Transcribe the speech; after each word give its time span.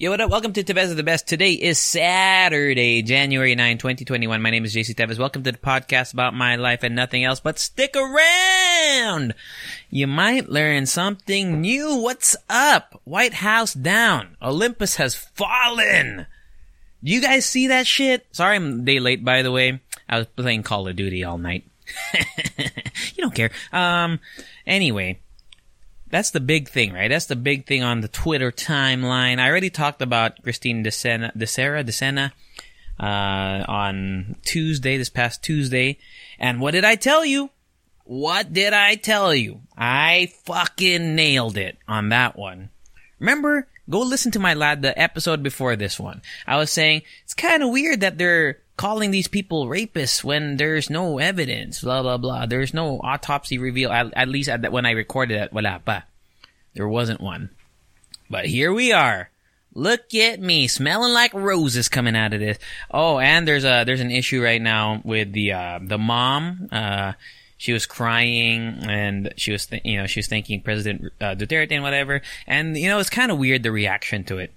Yo, 0.00 0.10
what 0.10 0.18
up? 0.18 0.30
Welcome 0.30 0.54
to 0.54 0.64
Teves 0.64 0.90
of 0.90 0.96
the 0.96 1.02
Best. 1.02 1.28
Today 1.28 1.52
is 1.52 1.78
Saturday, 1.78 3.02
January 3.02 3.54
9, 3.54 3.76
2021. 3.76 4.40
My 4.40 4.48
name 4.48 4.64
is 4.64 4.74
JC 4.74 4.94
Teves. 4.94 5.18
Welcome 5.18 5.42
to 5.42 5.52
the 5.52 5.58
podcast 5.58 6.14
about 6.14 6.32
my 6.32 6.56
life 6.56 6.82
and 6.82 6.96
nothing 6.96 7.22
else, 7.22 7.38
but 7.38 7.58
stick 7.58 7.94
around! 7.94 9.34
You 9.90 10.06
might 10.06 10.48
learn 10.48 10.86
something 10.86 11.60
new. 11.60 11.96
What's 11.96 12.34
up? 12.48 12.98
White 13.04 13.34
House 13.34 13.74
down. 13.74 14.38
Olympus 14.40 14.96
has 14.96 15.14
fallen. 15.14 16.24
Do 17.04 17.12
you 17.12 17.20
guys 17.20 17.44
see 17.44 17.66
that 17.66 17.86
shit? 17.86 18.26
Sorry 18.32 18.56
I'm 18.56 18.86
day 18.86 19.00
late, 19.00 19.22
by 19.22 19.42
the 19.42 19.52
way. 19.52 19.82
I 20.08 20.16
was 20.16 20.26
playing 20.28 20.62
Call 20.62 20.88
of 20.88 20.96
Duty 20.96 21.24
all 21.24 21.36
night. 21.36 21.64
you 22.54 23.18
don't 23.18 23.34
care. 23.34 23.50
Um, 23.70 24.18
anyway. 24.66 25.18
That's 26.10 26.30
the 26.30 26.40
big 26.40 26.68
thing, 26.68 26.92
right? 26.92 27.08
That's 27.08 27.26
the 27.26 27.36
big 27.36 27.66
thing 27.66 27.82
on 27.82 28.00
the 28.00 28.08
Twitter 28.08 28.50
timeline. 28.50 29.38
I 29.38 29.48
already 29.48 29.70
talked 29.70 30.02
about 30.02 30.42
Christine 30.42 30.84
DeSena, 30.84 31.34
DeSera, 31.36 31.84
DeSena, 31.84 32.32
uh, 32.98 33.64
on 33.66 34.36
Tuesday, 34.44 34.96
this 34.96 35.08
past 35.08 35.42
Tuesday. 35.42 35.98
And 36.38 36.60
what 36.60 36.72
did 36.72 36.84
I 36.84 36.96
tell 36.96 37.24
you? 37.24 37.50
What 38.04 38.52
did 38.52 38.72
I 38.72 38.96
tell 38.96 39.32
you? 39.32 39.60
I 39.78 40.32
fucking 40.44 41.14
nailed 41.14 41.56
it 41.56 41.78
on 41.86 42.08
that 42.08 42.36
one. 42.36 42.70
Remember? 43.20 43.68
Go 43.88 44.00
listen 44.00 44.30
to 44.32 44.38
my 44.38 44.54
lad, 44.54 44.82
the 44.82 44.98
episode 45.00 45.42
before 45.42 45.76
this 45.76 45.98
one. 45.98 46.22
I 46.46 46.56
was 46.56 46.70
saying, 46.70 47.02
it's 47.24 47.34
kind 47.34 47.62
of 47.62 47.70
weird 47.70 48.00
that 48.00 48.18
they're 48.18 48.58
calling 48.76 49.10
these 49.10 49.28
people 49.28 49.66
rapists 49.66 50.24
when 50.24 50.56
there's 50.56 50.88
no 50.88 51.18
evidence, 51.18 51.82
blah, 51.82 52.02
blah, 52.02 52.16
blah. 52.16 52.46
There's 52.46 52.72
no 52.72 53.00
autopsy 53.02 53.58
reveal, 53.58 53.90
at, 53.90 54.12
at 54.14 54.28
least 54.28 54.48
at, 54.48 54.72
when 54.72 54.86
I 54.86 54.92
recorded 54.92 55.40
it, 55.40 55.84
pa. 55.84 56.04
There 56.74 56.88
wasn't 56.88 57.20
one. 57.20 57.50
But 58.30 58.46
here 58.46 58.72
we 58.72 58.92
are. 58.92 59.28
Look 59.74 60.14
at 60.14 60.40
me, 60.40 60.66
smelling 60.66 61.12
like 61.12 61.34
roses 61.34 61.88
coming 61.88 62.16
out 62.16 62.32
of 62.32 62.40
this. 62.40 62.58
Oh, 62.90 63.18
and 63.18 63.46
there's 63.46 63.64
a, 63.64 63.84
there's 63.84 64.00
an 64.00 64.10
issue 64.10 64.42
right 64.42 64.62
now 64.62 65.00
with 65.04 65.32
the, 65.32 65.52
uh, 65.52 65.78
the 65.82 65.98
mom, 65.98 66.68
uh, 66.72 67.12
she 67.60 67.74
was 67.74 67.84
crying 67.84 68.78
and 68.88 69.34
she 69.36 69.52
was, 69.52 69.66
th- 69.66 69.82
you 69.84 69.98
know, 69.98 70.06
she 70.06 70.20
was 70.20 70.28
thanking 70.28 70.62
President 70.62 71.12
uh, 71.20 71.34
Duterte 71.34 71.72
and 71.72 71.82
whatever. 71.82 72.22
And, 72.46 72.74
you 72.74 72.88
know, 72.88 72.98
it's 72.98 73.10
kind 73.10 73.30
of 73.30 73.36
weird, 73.36 73.62
the 73.62 73.70
reaction 73.70 74.24
to 74.24 74.38
it. 74.38 74.50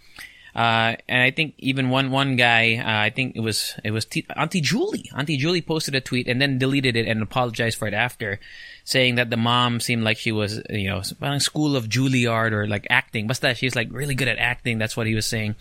Uh, 0.55 0.95
and 1.09 1.21
I 1.21 1.31
think 1.31 1.55
even 1.57 1.89
one 1.89 2.11
one 2.11 2.37
guy, 2.37 2.77
uh, 2.77 3.05
I 3.05 3.09
think 3.09 3.35
it 3.35 3.41
was 3.41 3.73
it 3.83 3.91
was 3.91 4.05
T- 4.05 4.25
Auntie 4.37 4.61
Julie. 4.61 5.09
Auntie 5.13 5.35
Julie 5.35 5.61
posted 5.61 5.95
a 5.95 5.99
tweet 5.99 6.29
and 6.29 6.39
then 6.41 6.59
deleted 6.59 6.95
it 6.95 7.05
and 7.05 7.21
apologized 7.21 7.77
for 7.77 7.87
it 7.89 7.93
after, 7.93 8.39
saying 8.85 9.15
that 9.15 9.31
the 9.31 9.35
mom 9.35 9.81
seemed 9.81 10.03
like 10.03 10.17
she 10.17 10.31
was 10.31 10.61
you 10.69 10.87
know 10.87 11.01
school 11.39 11.75
of 11.75 11.89
Juilliard 11.89 12.51
or 12.53 12.67
like 12.67 12.87
acting. 12.89 13.27
But 13.27 13.41
that 13.41 13.57
she's 13.57 13.75
like 13.75 13.89
really 13.91 14.15
good 14.15 14.27
at 14.29 14.37
acting. 14.37 14.77
That's 14.77 14.95
what 14.95 15.07
he 15.07 15.15
was 15.15 15.25
saying. 15.25 15.55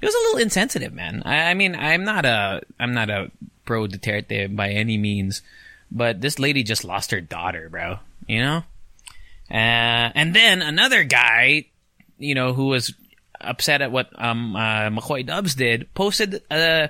It 0.00 0.06
was 0.06 0.14
a 0.14 0.18
little 0.18 0.40
insensitive, 0.40 0.94
man. 0.94 1.24
I, 1.26 1.50
I 1.50 1.54
mean, 1.54 1.74
I'm 1.74 2.04
not 2.04 2.24
a 2.24 2.62
I'm 2.78 2.94
not 2.94 3.10
a 3.10 3.32
pro 3.66 3.86
Duterte 3.86 4.54
by 4.54 4.70
any 4.70 4.96
means, 4.96 5.42
but 5.90 6.20
this 6.20 6.38
lady 6.38 6.62
just 6.62 6.84
lost 6.84 7.10
her 7.10 7.20
daughter, 7.20 7.68
bro. 7.68 7.98
You 8.26 8.42
know. 8.42 8.64
Uh, 9.50 10.10
and 10.14 10.34
then 10.34 10.62
another 10.62 11.02
guy, 11.04 11.66
you 12.18 12.34
know, 12.34 12.52
who 12.52 12.66
was 12.66 12.94
upset 13.40 13.80
at 13.80 13.90
what 13.90 14.10
um 14.22 14.54
uh, 14.54 14.90
Macoy 14.90 15.26
Dubs 15.26 15.54
did, 15.54 15.92
posted 15.94 16.42
uh 16.50 16.88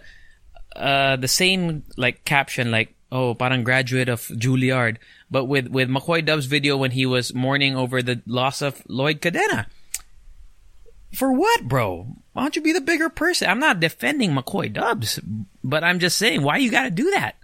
uh 0.77 1.17
the 1.17 1.29
same 1.29 1.85
like 1.97 2.25
caption 2.25 2.71
like 2.71 2.95
oh 3.11 3.35
parang 3.35 3.65
graduate 3.65 4.09
of 4.09 4.23
Juilliard, 4.29 4.99
but 5.31 5.47
with 5.47 5.69
with 5.69 5.89
Macoy 5.89 6.25
Dubs 6.25 6.47
video 6.47 6.77
when 6.77 6.91
he 6.91 7.07
was 7.07 7.33
mourning 7.35 7.77
over 7.77 8.03
the 8.03 8.21
loss 8.27 8.61
of 8.63 8.83
Lloyd 8.89 9.21
Cadena. 9.21 9.67
For 11.15 11.33
what, 11.33 11.67
bro? 11.67 12.07
Why 12.35 12.43
don't 12.43 12.55
you 12.55 12.63
be 12.63 12.73
the 12.73 12.81
bigger 12.81 13.09
person? 13.09 13.49
I'm 13.49 13.59
not 13.59 13.81
defending 13.81 14.31
Macoy 14.31 14.73
Dubs, 14.73 15.19
but 15.65 15.83
I'm 15.83 15.99
just 15.99 16.17
saying 16.17 16.43
why 16.43 16.59
you 16.59 16.71
got 16.71 16.85
to 16.85 16.91
do 16.91 17.11
that. 17.11 17.35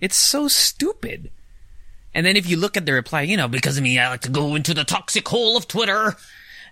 It's 0.00 0.16
so 0.16 0.48
stupid. 0.48 1.30
And 2.14 2.24
then 2.24 2.36
if 2.36 2.48
you 2.48 2.56
look 2.56 2.76
at 2.76 2.86
the 2.86 2.92
reply, 2.92 3.22
you 3.22 3.36
know, 3.36 3.48
because 3.48 3.76
of 3.76 3.82
me, 3.82 3.98
I 3.98 4.08
like 4.08 4.22
to 4.22 4.30
go 4.30 4.54
into 4.54 4.72
the 4.72 4.84
toxic 4.84 5.28
hole 5.28 5.56
of 5.56 5.68
Twitter. 5.68 6.16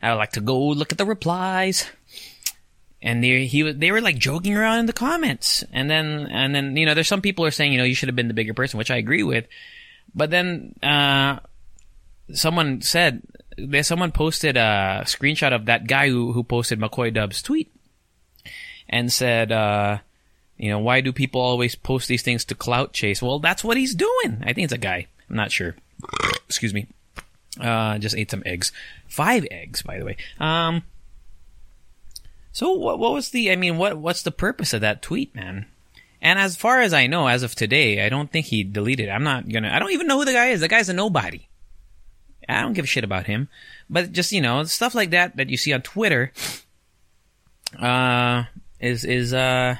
I 0.02 0.12
like 0.14 0.32
to 0.32 0.40
go 0.40 0.58
look 0.58 0.92
at 0.92 0.98
the 0.98 1.04
replies. 1.04 1.86
And 3.02 3.22
they, 3.22 3.44
he, 3.44 3.70
they 3.70 3.92
were 3.92 4.00
like 4.00 4.16
joking 4.16 4.56
around 4.56 4.78
in 4.80 4.86
the 4.86 4.94
comments. 4.94 5.62
And 5.72 5.90
then, 5.90 6.28
and 6.30 6.54
then, 6.54 6.76
you 6.76 6.86
know, 6.86 6.94
there's 6.94 7.08
some 7.08 7.20
people 7.20 7.44
are 7.44 7.50
saying, 7.50 7.72
you 7.72 7.78
know, 7.78 7.84
you 7.84 7.94
should 7.94 8.08
have 8.08 8.16
been 8.16 8.28
the 8.28 8.34
bigger 8.34 8.54
person, 8.54 8.78
which 8.78 8.90
I 8.90 8.96
agree 8.96 9.22
with. 9.22 9.46
But 10.14 10.30
then, 10.30 10.74
uh, 10.82 11.40
someone 12.32 12.80
said, 12.80 13.22
someone 13.82 14.12
posted 14.12 14.56
a 14.56 15.02
screenshot 15.04 15.54
of 15.54 15.66
that 15.66 15.86
guy 15.86 16.08
who, 16.08 16.32
who 16.32 16.42
posted 16.42 16.80
Macoy 16.80 17.12
Dub's 17.12 17.42
tweet 17.42 17.70
and 18.88 19.12
said, 19.12 19.52
uh, 19.52 19.98
you 20.56 20.70
know, 20.70 20.78
why 20.78 21.00
do 21.00 21.12
people 21.12 21.40
always 21.40 21.74
post 21.74 22.08
these 22.08 22.22
things 22.22 22.44
to 22.46 22.54
clout 22.54 22.92
chase? 22.92 23.20
Well, 23.20 23.38
that's 23.38 23.64
what 23.64 23.76
he's 23.76 23.94
doing. 23.94 24.42
I 24.42 24.52
think 24.52 24.64
it's 24.64 24.72
a 24.72 24.78
guy. 24.78 25.06
I'm 25.28 25.36
not 25.36 25.52
sure. 25.52 25.74
Excuse 26.46 26.72
me. 26.72 26.86
Uh, 27.60 27.98
just 27.98 28.16
ate 28.16 28.30
some 28.30 28.42
eggs. 28.46 28.72
Five 29.08 29.46
eggs, 29.50 29.82
by 29.82 29.98
the 29.98 30.04
way. 30.04 30.16
Um, 30.38 30.82
so 32.52 32.72
what, 32.72 32.98
what 32.98 33.12
was 33.12 33.30
the, 33.30 33.50
I 33.50 33.56
mean, 33.56 33.78
what, 33.78 33.96
what's 33.96 34.22
the 34.22 34.30
purpose 34.30 34.72
of 34.72 34.80
that 34.80 35.02
tweet, 35.02 35.34
man? 35.34 35.66
And 36.22 36.38
as 36.38 36.56
far 36.56 36.80
as 36.80 36.94
I 36.94 37.06
know, 37.06 37.26
as 37.26 37.42
of 37.42 37.54
today, 37.54 38.04
I 38.04 38.08
don't 38.08 38.30
think 38.30 38.46
he 38.46 38.64
deleted 38.64 39.08
it. 39.08 39.12
I'm 39.12 39.24
not 39.24 39.48
gonna, 39.48 39.70
I 39.70 39.78
don't 39.78 39.92
even 39.92 40.06
know 40.06 40.18
who 40.18 40.24
the 40.24 40.32
guy 40.32 40.46
is. 40.46 40.60
The 40.60 40.68
guy's 40.68 40.88
a 40.88 40.94
nobody. 40.94 41.48
I 42.48 42.62
don't 42.62 42.72
give 42.72 42.84
a 42.84 42.88
shit 42.88 43.04
about 43.04 43.26
him. 43.26 43.48
But 43.90 44.12
just, 44.12 44.32
you 44.32 44.40
know, 44.40 44.64
stuff 44.64 44.94
like 44.94 45.10
that 45.10 45.36
that 45.36 45.50
you 45.50 45.56
see 45.56 45.72
on 45.72 45.82
Twitter, 45.82 46.32
uh, 47.78 48.44
is, 48.80 49.04
is, 49.04 49.34
uh, 49.34 49.76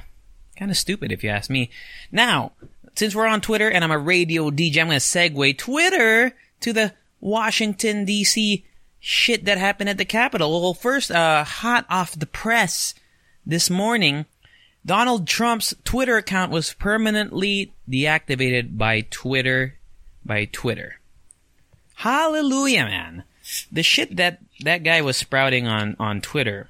kind 0.55 0.71
of 0.71 0.77
stupid 0.77 1.13
if 1.13 1.23
you 1.25 1.31
ask 1.31 1.51
me. 1.51 1.71
Now, 2.11 2.53
since 2.95 3.15
we're 3.15 3.27
on 3.27 3.41
Twitter 3.41 3.71
and 3.71 3.85
I'm 3.85 3.91
a 3.91 3.99
radio 3.99 4.51
DJ, 4.51 4.79
I'm 4.79 4.87
gonna 4.89 4.99
segue 4.99 5.59
Twitter 5.59 6.35
to 6.61 6.73
the 6.73 6.93
Washington 7.21 8.07
DC 8.07 8.63
shit 9.01 9.45
that 9.45 9.59
happened 9.59 9.91
at 9.91 9.99
the 9.99 10.05
Capitol. 10.05 10.63
Well, 10.63 10.75
first, 10.75 11.11
uh, 11.11 11.45
hot 11.45 11.87
off 11.91 12.19
the 12.19 12.27
press 12.27 12.95
this 13.45 13.69
morning, 13.69 14.27
Donald 14.87 15.27
Trump's 15.27 15.75
Twitter 15.85 16.17
account 16.17 16.51
was 16.51 16.75
permanently 16.75 17.73
deactivated 17.89 18.77
by 18.79 19.03
Twitter, 19.11 19.75
by 20.25 20.47
Twitter. 20.47 21.01
Hallelujah, 21.95 22.85
man. 22.85 23.25
The 23.71 23.83
shit 23.83 24.17
that 24.17 24.41
that 24.61 24.83
guy 24.83 25.03
was 25.03 25.17
sprouting 25.17 25.67
on, 25.67 25.97
on 25.99 26.21
Twitter 26.21 26.69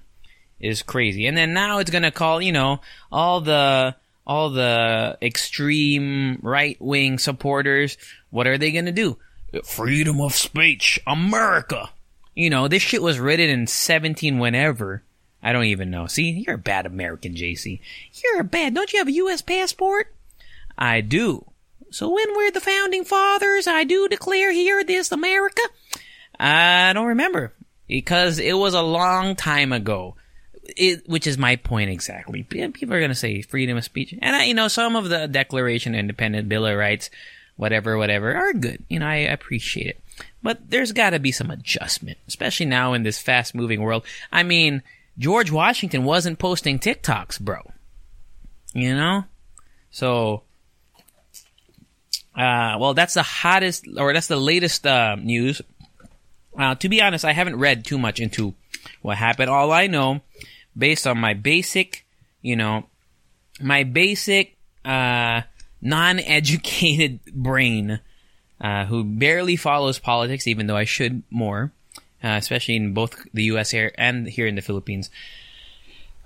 is 0.65 0.83
crazy. 0.83 1.27
And 1.27 1.37
then 1.37 1.53
now 1.53 1.79
it's 1.79 1.91
gonna 1.91 2.11
call, 2.11 2.41
you 2.41 2.53
know, 2.53 2.81
all 3.13 3.41
the, 3.41 3.95
all 4.27 4.51
the 4.51 5.19
extreme 5.21 6.39
right 6.43 6.77
wing 6.81 7.19
supporters, 7.19 7.97
what 8.31 8.47
are 8.47 8.59
they 8.59 8.73
gonna 8.73 8.93
do? 8.93 9.19
Freedom 9.65 10.21
of 10.21 10.35
speech, 10.35 10.99
America. 11.07 11.91
You 12.35 12.51
know, 12.51 12.67
this 12.67 12.83
shit 12.83 13.03
was 13.03 13.21
written 13.21 13.49
in 13.49 13.67
17 13.67 14.39
whenever. 14.39 15.03
I 15.43 15.53
don't 15.53 15.67
even 15.67 15.91
know. 15.91 16.07
See, 16.07 16.43
you're 16.47 16.57
a 16.57 16.59
bad 16.59 16.87
American, 16.87 17.35
JC. 17.35 17.81
You're 18.23 18.41
a 18.41 18.45
bad. 18.45 18.75
Don't 18.75 18.93
you 18.93 18.99
have 18.99 19.09
a 19.09 19.13
U.S. 19.13 19.43
passport? 19.43 20.13
I 20.77 21.03
do. 21.03 21.45
So 21.91 22.11
when 22.11 22.35
were 22.35 22.51
the 22.51 22.61
founding 22.61 23.05
fathers? 23.05 23.67
I 23.67 23.85
do 23.85 24.09
declare 24.09 24.53
here 24.53 24.83
this 24.83 25.13
America. 25.13 25.63
I 26.41 26.93
don't 26.93 27.07
remember 27.07 27.53
because 27.87 28.39
it 28.39 28.55
was 28.55 28.75
a 28.75 28.83
long 28.83 29.37
time 29.37 29.73
ago. 29.73 30.17
It, 30.67 31.09
which 31.09 31.27
is 31.27 31.37
my 31.37 31.57
point 31.57 31.91
exactly. 31.91 32.43
People 32.43 32.95
are 32.95 33.01
going 33.01 33.11
to 33.11 33.15
say 33.15 33.43
freedom 33.43 33.77
of 33.77 33.85
speech, 33.85 34.15
and 34.21 34.37
I, 34.37 34.45
you 34.45 34.55
know, 34.55 34.69
some 34.69 34.97
of 34.97 35.09
the 35.09 35.29
Declaration 35.29 35.95
of 35.95 35.99
Independent 35.99 36.49
Bill 36.49 36.67
of 36.67 36.77
Rights, 36.77 37.11
whatever, 37.57 37.99
whatever, 37.99 38.35
are 38.35 38.53
good. 38.55 38.83
You 38.89 39.01
know, 39.01 39.07
I 39.07 39.17
appreciate 39.17 39.89
it. 39.89 40.01
But 40.43 40.71
there's 40.71 40.93
got 40.93 41.11
to 41.11 41.19
be 41.19 41.33
some 41.33 41.51
adjustment, 41.51 42.19
especially 42.27 42.67
now 42.67 42.95
in 42.95 43.03
this 43.03 43.21
fast 43.21 43.55
moving 43.55 43.83
world. 43.83 44.05
I 44.33 44.43
mean, 44.43 44.83
George 45.19 45.51
Washington 45.51 46.05
wasn't 46.05 46.39
posting 46.39 46.79
TikToks, 46.79 47.41
bro. 47.41 47.71
You 48.73 48.95
know? 48.95 49.25
So, 49.91 50.43
Uh, 52.35 52.77
well, 52.81 52.95
that's 52.95 53.15
the 53.15 53.23
hottest, 53.23 53.87
or 53.97 54.13
that's 54.13 54.27
the 54.27 54.37
latest 54.37 54.85
uh, 54.87 55.15
news. 55.15 55.63
Uh, 56.59 56.75
to 56.75 56.89
be 56.89 57.01
honest, 57.01 57.25
I 57.25 57.33
haven't 57.33 57.59
read 57.59 57.85
too 57.85 57.99
much 57.99 58.19
into 58.19 58.55
what 59.03 59.17
happened. 59.17 59.51
All 59.51 59.71
I 59.71 59.87
know, 59.87 60.21
based 60.77 61.07
on 61.07 61.19
my 61.19 61.35
basic, 61.35 62.07
you 62.43 62.57
know, 62.57 62.87
my 63.61 63.85
basic 63.85 64.57
uh, 64.85 65.43
non-educated 65.81 67.25
brain, 67.33 68.01
uh, 68.61 68.87
who 68.87 69.05
barely 69.05 69.57
follows 69.57 69.99
politics, 69.99 70.47
even 70.47 70.67
though 70.67 70.77
I 70.77 70.85
should 70.85 71.23
more, 71.31 71.73
uh, 72.23 72.37
especially 72.39 72.77
in 72.77 72.95
both 72.95 73.17
the 73.33 73.45
U.S. 73.45 73.71
here 73.71 73.93
and 73.99 74.27
here 74.27 74.47
in 74.47 74.55
the 74.55 74.63
Philippines. 74.63 75.11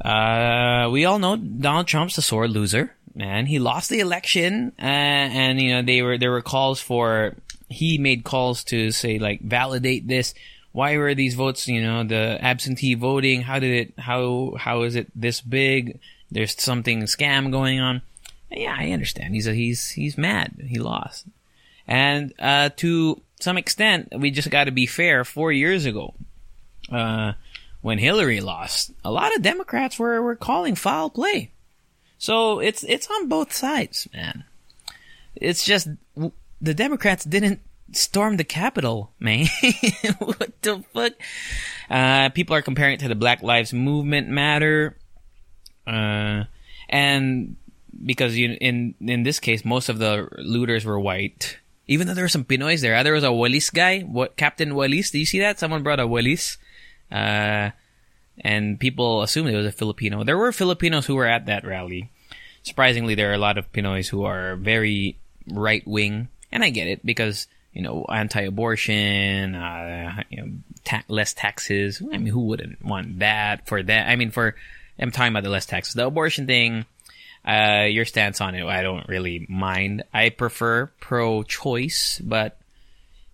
Uh, 0.00 0.88
we 0.92 1.04
all 1.04 1.18
know 1.18 1.36
Donald 1.36 1.88
Trump's 1.88 2.18
a 2.18 2.22
sore 2.22 2.46
loser, 2.46 2.94
man. 3.14 3.46
He 3.46 3.58
lost 3.58 3.90
the 3.90 3.98
election, 4.00 4.72
uh, 4.78 4.82
and 4.82 5.60
you 5.60 5.74
know 5.74 5.82
they 5.82 6.02
were 6.02 6.18
there 6.18 6.30
were 6.30 6.42
calls 6.42 6.80
for 6.80 7.34
he 7.68 7.98
made 7.98 8.24
calls 8.24 8.64
to 8.64 8.90
say 8.90 9.18
like 9.18 9.40
validate 9.40 10.06
this. 10.06 10.34
Why 10.78 10.96
were 10.96 11.12
these 11.12 11.34
votes? 11.34 11.66
You 11.66 11.82
know 11.82 12.04
the 12.04 12.38
absentee 12.40 12.94
voting. 12.94 13.42
How 13.42 13.58
did 13.58 13.72
it? 13.72 13.98
How 13.98 14.54
how 14.56 14.82
is 14.82 14.94
it 14.94 15.10
this 15.12 15.40
big? 15.40 15.98
There's 16.30 16.54
something 16.62 17.02
scam 17.02 17.50
going 17.50 17.80
on. 17.80 18.00
Yeah, 18.48 18.76
I 18.78 18.92
understand. 18.92 19.34
He's 19.34 19.48
a, 19.48 19.54
he's 19.54 19.88
he's 19.88 20.16
mad. 20.16 20.52
He 20.68 20.78
lost, 20.78 21.26
and 21.88 22.32
uh, 22.38 22.68
to 22.76 23.20
some 23.40 23.58
extent, 23.58 24.12
we 24.16 24.30
just 24.30 24.50
got 24.50 24.64
to 24.64 24.70
be 24.70 24.86
fair. 24.86 25.24
Four 25.24 25.50
years 25.50 25.84
ago, 25.84 26.14
uh, 26.92 27.32
when 27.80 27.98
Hillary 27.98 28.40
lost, 28.40 28.92
a 29.04 29.10
lot 29.10 29.34
of 29.34 29.42
Democrats 29.42 29.98
were, 29.98 30.22
were 30.22 30.36
calling 30.36 30.76
foul 30.76 31.10
play. 31.10 31.50
So 32.18 32.60
it's 32.60 32.84
it's 32.84 33.10
on 33.10 33.26
both 33.26 33.52
sides, 33.52 34.06
man. 34.14 34.44
It's 35.34 35.64
just 35.64 35.88
the 36.60 36.74
Democrats 36.74 37.24
didn't 37.24 37.62
storm 37.92 38.36
the 38.36 38.44
Capitol, 38.44 39.12
man. 39.18 39.46
what 40.18 40.62
the 40.62 40.84
fuck? 40.92 41.12
Uh, 41.90 42.28
people 42.30 42.54
are 42.56 42.62
comparing 42.62 42.94
it 42.94 43.00
to 43.00 43.08
the 43.08 43.14
Black 43.14 43.42
Lives 43.42 43.72
Movement 43.72 44.28
matter, 44.28 44.96
uh, 45.86 46.44
and 46.88 47.56
because 48.04 48.36
you, 48.36 48.56
in 48.60 48.94
in 49.00 49.22
this 49.22 49.40
case, 49.40 49.64
most 49.64 49.88
of 49.88 49.98
the 49.98 50.28
looters 50.38 50.84
were 50.84 51.00
white. 51.00 51.58
Even 51.86 52.06
though 52.06 52.14
there 52.14 52.24
were 52.24 52.28
some 52.28 52.44
Pinoys 52.44 52.82
there, 52.82 53.02
there 53.02 53.14
was 53.14 53.24
a 53.24 53.28
Walis 53.28 53.72
guy, 53.72 54.00
what 54.00 54.36
Captain 54.36 54.72
Walis. 54.72 55.10
Do 55.10 55.18
you 55.18 55.24
see 55.24 55.40
that? 55.40 55.58
Someone 55.58 55.82
brought 55.82 56.00
a 56.00 56.06
Walis. 56.06 56.58
Uh, 57.10 57.70
and 58.40 58.78
people 58.78 59.22
assumed 59.22 59.48
it 59.48 59.56
was 59.56 59.66
a 59.66 59.72
Filipino. 59.72 60.24
There 60.24 60.38
were 60.38 60.52
Filipinos 60.52 61.06
who 61.06 61.16
were 61.16 61.26
at 61.26 61.46
that 61.46 61.66
rally. 61.66 62.10
Surprisingly, 62.62 63.14
there 63.14 63.30
are 63.30 63.34
a 63.34 63.38
lot 63.38 63.58
of 63.58 63.72
Pinoys 63.72 64.08
who 64.08 64.24
are 64.24 64.56
very 64.56 65.18
right 65.50 65.86
wing, 65.86 66.28
and 66.52 66.62
I 66.62 66.70
get 66.70 66.86
it 66.86 67.04
because 67.04 67.46
you 67.78 67.84
know 67.84 68.04
anti-abortion, 68.08 69.54
uh, 69.54 70.24
you 70.30 70.42
know, 70.42 70.48
ta- 70.82 71.04
less 71.06 71.32
taxes. 71.32 72.02
I 72.02 72.18
mean, 72.18 72.26
who 72.26 72.40
wouldn't 72.40 72.84
want 72.84 73.20
that 73.20 73.68
for 73.68 73.80
that? 73.80 74.08
I 74.08 74.16
mean, 74.16 74.32
for 74.32 74.56
I'm 74.98 75.12
talking 75.12 75.32
about 75.32 75.44
the 75.44 75.48
less 75.48 75.64
taxes, 75.64 75.94
the 75.94 76.06
abortion 76.06 76.48
thing. 76.48 76.86
Uh, 77.46 77.86
your 77.88 78.04
stance 78.04 78.40
on 78.40 78.56
it, 78.56 78.66
I 78.66 78.82
don't 78.82 79.08
really 79.08 79.46
mind. 79.48 80.02
I 80.12 80.30
prefer 80.30 80.90
pro-choice, 80.98 82.20
but 82.22 82.58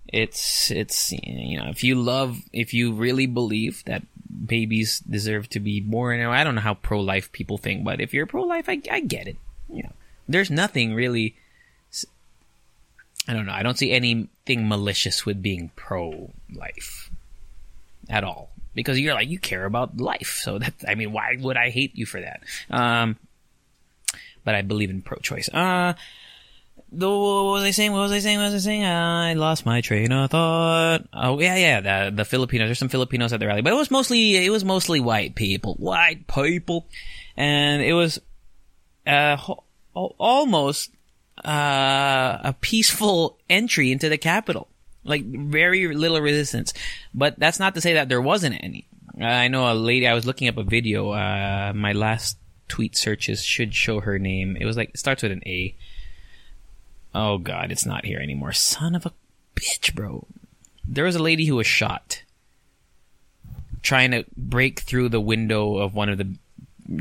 it's 0.08 0.70
it's 0.70 1.12
you 1.12 1.58
know 1.58 1.70
if 1.70 1.82
you 1.82 1.94
love 1.94 2.38
if 2.52 2.75
you 2.75 2.93
really 2.93 3.26
believe 3.26 3.82
that 3.87 4.02
babies 4.47 5.00
deserve 5.00 5.49
to 5.49 5.58
be 5.58 5.81
born 5.81 6.20
i 6.20 6.44
don't 6.44 6.55
know 6.55 6.61
how 6.61 6.75
pro-life 6.75 7.32
people 7.32 7.56
think 7.56 7.82
but 7.82 8.00
if 8.00 8.12
you're 8.12 8.26
pro-life 8.26 8.69
i, 8.69 8.79
I 8.90 9.00
get 9.00 9.26
it 9.26 9.38
you 9.70 9.82
know 9.82 9.93
there's 10.29 10.50
nothing 10.50 10.94
really 10.94 11.35
i 13.29 13.32
don't 13.32 13.47
know 13.47 13.53
i 13.53 13.62
don't 13.62 13.79
see 13.79 13.93
anything 13.93 14.69
malicious 14.69 15.25
with 15.25 15.43
being 15.43 15.71
pro-life 15.76 17.11
at 18.09 18.25
all 18.25 18.50
because 18.75 18.99
you're 18.99 19.15
like 19.15 19.29
you 19.29 19.38
care 19.38 19.65
about 19.65 19.99
life 19.99 20.41
so 20.43 20.59
that 20.59 20.75
i 20.87 20.94
mean 20.94 21.12
why 21.12 21.37
would 21.41 21.56
i 21.56 21.71
hate 21.71 21.94
you 21.94 22.06
for 22.06 22.21
that 22.21 22.43
um 22.71 23.17
but 24.44 24.55
i 24.55 24.62
believe 24.62 24.91
in 24.91 25.03
pro-choice 25.03 25.49
uh 25.50 25.94
the, 26.97 27.09
what 27.11 27.44
was 27.44 27.65
I 27.65 27.73
saying? 27.73 27.93
What 27.93 28.00
was 28.00 28.12
I 28.12 28.21
saying? 28.21 28.38
What 28.38 28.53
was 28.53 28.55
I 28.55 28.59
saying? 28.59 28.85
I 28.85 29.35
lost 29.35 29.67
my 29.67 29.81
train 29.81 30.12
of 30.12 30.31
thought. 30.31 31.05
Oh 31.12 31.41
yeah, 31.41 31.56
yeah. 31.56 31.81
The 31.81 32.15
the 32.15 32.25
Filipinos. 32.25 32.69
There's 32.69 32.79
some 32.79 32.88
Filipinos 32.88 33.32
at 33.32 33.41
the 33.41 33.47
rally, 33.47 33.62
but 33.62 33.73
it 33.73 33.76
was 33.76 33.91
mostly 33.91 34.37
it 34.37 34.50
was 34.50 34.65
mostly 34.65 35.00
white 35.00 35.35
people, 35.35 35.75
white 35.75 36.26
people, 36.26 36.87
and 37.37 37.82
it 37.82 37.94
was 37.94 38.21
uh 39.06 39.37
almost 39.94 40.91
uh, 41.42 42.38
a 42.44 42.54
peaceful 42.60 43.38
entry 43.48 43.90
into 43.92 44.08
the 44.08 44.19
capital. 44.19 44.69
Like 45.06 45.25
very 45.25 45.94
little 45.94 46.20
resistance, 46.20 46.72
but 47.12 47.38
that's 47.38 47.58
not 47.58 47.75
to 47.75 47.81
say 47.82 47.94
that 47.94 48.08
there 48.08 48.22
wasn't 48.22 48.62
any. 48.62 48.86
I 49.20 49.48
know 49.48 49.70
a 49.70 49.75
lady. 49.75 50.08
I 50.08 50.14
was 50.14 50.25
looking 50.25 50.48
up 50.48 50.56
a 50.56 50.62
video. 50.62 51.10
Uh, 51.10 51.72
my 51.75 51.92
last 51.92 52.38
tweet 52.69 52.96
searches 52.96 53.44
should 53.44 53.75
show 53.75 54.00
her 54.00 54.19
name. 54.19 54.56
It 54.58 54.64
was 54.64 54.78
like 54.78 54.90
it 54.90 54.98
starts 54.98 55.22
with 55.22 55.32
an 55.32 55.42
A 55.44 55.76
Oh 57.14 57.38
god, 57.38 57.70
it's 57.70 57.87
not 57.87 58.04
here 58.04 58.19
anymore. 58.19 58.52
Son 58.52 58.94
of 58.94 59.06
a 59.06 59.12
bitch, 59.54 59.94
bro. 59.94 60.26
There 60.87 61.04
was 61.04 61.14
a 61.14 61.22
lady 61.22 61.46
who 61.46 61.56
was 61.56 61.66
shot 61.66 62.22
trying 63.82 64.10
to 64.10 64.25
break 64.37 64.80
through 64.80 65.10
the 65.10 65.20
window 65.20 65.76
of 65.76 65.94
one 65.94 66.08
of 66.08 66.19
the 66.19 66.34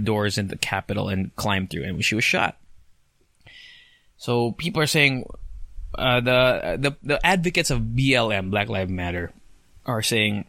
doors 0.03 0.37
in 0.37 0.49
the 0.49 0.57
Capitol 0.57 1.09
and 1.09 1.35
climb 1.35 1.67
through, 1.67 1.83
and 1.83 2.05
she 2.05 2.15
was 2.15 2.23
shot. 2.23 2.57
So 4.23 4.53
people 4.53 4.81
are 4.81 4.87
saying 4.87 5.27
uh, 5.99 6.21
the 6.21 6.77
the 6.79 6.91
the 7.03 7.25
advocates 7.25 7.69
of 7.71 7.81
BLM, 7.81 8.51
Black 8.51 8.69
Lives 8.69 8.89
Matter, 8.89 9.33
are 9.85 10.01
saying 10.01 10.45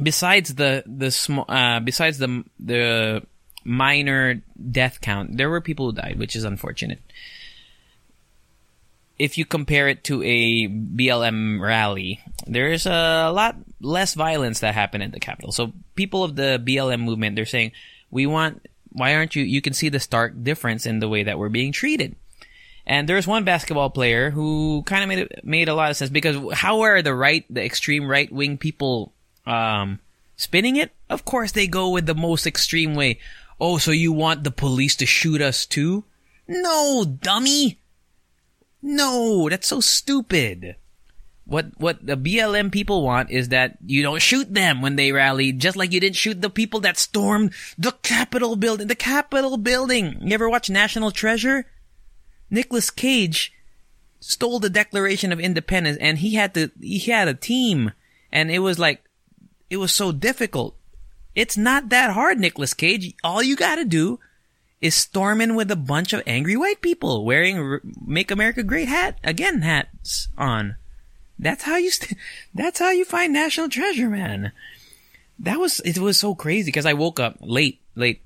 besides 0.00 0.54
the 0.54 0.84
the 0.86 1.10
small 1.10 1.44
uh, 1.48 1.80
besides 1.80 2.18
the 2.18 2.44
the 2.60 3.26
minor 3.64 4.42
death 4.54 5.00
count, 5.00 5.36
there 5.36 5.50
were 5.50 5.60
people 5.60 5.90
who 5.90 5.96
died, 5.98 6.22
which 6.22 6.36
is 6.36 6.44
unfortunate 6.44 7.02
if 9.20 9.36
you 9.36 9.44
compare 9.44 9.86
it 9.86 10.02
to 10.04 10.22
a 10.22 10.66
BLM 10.66 11.60
rally, 11.60 12.20
there's 12.46 12.86
a 12.86 13.28
lot 13.28 13.54
less 13.78 14.14
violence 14.14 14.60
that 14.60 14.72
happened 14.72 15.02
at 15.02 15.12
the 15.12 15.20
Capitol. 15.20 15.52
So 15.52 15.74
people 15.94 16.24
of 16.24 16.36
the 16.36 16.62
BLM 16.64 17.02
movement, 17.02 17.36
they're 17.36 17.44
saying, 17.44 17.72
we 18.10 18.24
want, 18.24 18.66
why 18.92 19.14
aren't 19.14 19.36
you, 19.36 19.44
you 19.44 19.60
can 19.60 19.74
see 19.74 19.90
the 19.90 20.00
stark 20.00 20.42
difference 20.42 20.86
in 20.86 21.00
the 21.00 21.08
way 21.08 21.24
that 21.24 21.38
we're 21.38 21.50
being 21.50 21.70
treated. 21.70 22.16
And 22.90 23.08
there's 23.08 23.24
one 23.24 23.44
basketball 23.44 23.90
player 23.90 24.30
who 24.32 24.82
kind 24.84 25.04
of 25.04 25.08
made 25.08 25.28
made 25.44 25.68
a 25.68 25.74
lot 25.74 25.92
of 25.92 25.96
sense 25.96 26.10
because 26.10 26.36
how 26.52 26.80
are 26.80 27.02
the 27.02 27.14
right, 27.14 27.46
the 27.48 27.64
extreme 27.64 28.08
right 28.08 28.30
wing 28.32 28.58
people, 28.58 29.12
um, 29.46 30.00
spinning 30.34 30.74
it? 30.74 30.90
Of 31.08 31.24
course 31.24 31.52
they 31.52 31.68
go 31.68 31.90
with 31.90 32.06
the 32.06 32.16
most 32.16 32.48
extreme 32.48 32.96
way. 32.96 33.20
Oh, 33.60 33.78
so 33.78 33.92
you 33.92 34.10
want 34.10 34.42
the 34.42 34.50
police 34.50 34.96
to 34.96 35.06
shoot 35.06 35.40
us 35.40 35.66
too? 35.66 36.02
No, 36.48 37.04
dummy! 37.04 37.78
No, 38.82 39.48
that's 39.48 39.68
so 39.68 39.78
stupid. 39.78 40.74
What 41.44 41.66
what 41.78 42.04
the 42.04 42.16
BLM 42.16 42.72
people 42.72 43.04
want 43.04 43.30
is 43.30 43.50
that 43.50 43.78
you 43.86 44.02
don't 44.02 44.20
shoot 44.20 44.52
them 44.52 44.82
when 44.82 44.96
they 44.96 45.12
rally, 45.12 45.52
just 45.52 45.76
like 45.76 45.92
you 45.92 46.00
didn't 46.00 46.16
shoot 46.16 46.42
the 46.42 46.50
people 46.50 46.80
that 46.80 46.98
stormed 46.98 47.52
the 47.78 47.92
Capitol 48.02 48.56
building. 48.56 48.88
The 48.88 48.96
Capitol 48.96 49.58
building. 49.58 50.18
You 50.22 50.34
ever 50.34 50.50
watch 50.50 50.68
National 50.68 51.12
Treasure? 51.12 51.66
Nicolas 52.50 52.90
Cage 52.90 53.52
stole 54.20 54.58
the 54.60 54.70
Declaration 54.70 55.32
of 55.32 55.40
Independence, 55.40 55.98
and 56.00 56.18
he 56.18 56.34
had 56.34 56.54
to 56.54 56.70
he 56.80 56.98
had 56.98 57.28
a 57.28 57.34
team, 57.34 57.92
and 58.30 58.50
it 58.50 58.60
was 58.60 58.78
like 58.78 59.02
it 59.68 59.78
was 59.78 59.92
so 59.92 60.12
difficult. 60.12 60.76
It's 61.34 61.56
not 61.56 61.88
that 61.88 62.10
hard, 62.12 62.38
Nicolas 62.38 62.74
Cage. 62.74 63.14
All 63.22 63.42
you 63.42 63.56
got 63.56 63.76
to 63.76 63.84
do 63.84 64.18
is 64.80 64.94
storming 64.94 65.54
with 65.54 65.70
a 65.70 65.76
bunch 65.76 66.12
of 66.12 66.22
angry 66.26 66.56
white 66.56 66.80
people 66.80 67.24
wearing 67.24 67.80
"Make 68.04 68.30
America 68.30 68.62
Great" 68.62 68.88
hat 68.88 69.18
again 69.24 69.62
hats 69.62 70.28
on. 70.36 70.76
That's 71.38 71.64
how 71.64 71.76
you. 71.76 71.90
St- 71.90 72.18
that's 72.54 72.78
how 72.78 72.90
you 72.90 73.04
find 73.04 73.32
national 73.32 73.68
treasure, 73.68 74.10
man. 74.10 74.52
That 75.38 75.58
was 75.58 75.80
it. 75.80 75.98
Was 75.98 76.18
so 76.18 76.34
crazy 76.34 76.68
because 76.68 76.86
I 76.86 76.92
woke 76.92 77.18
up 77.18 77.36
late, 77.40 77.80
late, 77.94 78.22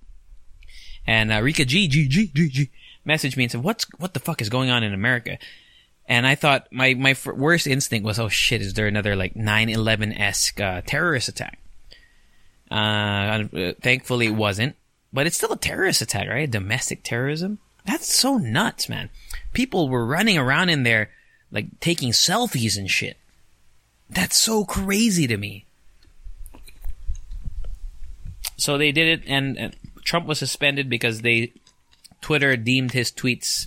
and 1.07 1.33
uh, 1.33 1.41
Rika 1.41 1.65
G 1.65 1.87
G 1.87 2.09
G 2.09 2.31
G 2.35 2.49
G 2.49 2.71
messaged 3.07 3.37
me 3.37 3.45
and 3.45 3.53
said, 3.53 3.63
"What's 3.63 3.87
what 3.99 4.15
the 4.15 4.21
fuck 4.21 4.41
is 4.41 4.49
going 4.49 4.71
on 4.71 4.83
in 4.83 4.95
America?" 4.95 5.39
And 6.07 6.27
I 6.27 6.35
thought 6.35 6.69
my 6.71 6.95
my 6.95 7.17
worst 7.27 7.67
instinct 7.67 8.05
was, 8.05 8.19
"Oh 8.19 8.29
shit, 8.29 8.61
is 8.61 8.75
there 8.75 8.87
another 8.87 9.17
like 9.17 9.35
9/11 9.35 10.19
esque 10.19 10.61
uh, 10.61 10.83
terrorist 10.83 11.29
attack?" 11.29 11.59
Uh, 12.71 13.45
thankfully, 13.81 14.27
it 14.27 14.35
wasn't. 14.35 14.77
But 15.13 15.27
it's 15.27 15.37
still 15.37 15.53
a 15.53 15.57
terrorist 15.57 16.03
attack, 16.03 16.29
right? 16.29 16.51
Domestic 16.51 17.05
terrorism. 17.05 17.59
That's 17.87 18.13
so 18.13 18.37
nuts, 18.37 18.89
man. 18.89 19.11
People 19.53 19.89
were 19.89 20.05
running 20.05 20.39
around 20.39 20.71
in 20.71 20.83
there, 20.83 21.11
like 21.53 21.79
taking 21.81 22.11
selfies 22.11 22.77
and 22.77 22.91
shit. 22.91 23.17
That's 24.11 24.41
so 24.41 24.65
crazy 24.65 25.27
to 25.27 25.37
me. 25.37 25.67
So 28.57 28.79
they 28.79 28.93
did 28.93 29.21
it, 29.21 29.25
and, 29.29 29.57
and 29.59 29.77
Trump 30.05 30.27
was 30.27 30.39
suspended 30.39 30.89
because 30.89 31.21
they 31.21 31.53
Twitter 32.25 32.57
deemed 32.57 32.93
his 32.93 33.13
tweets, 33.13 33.67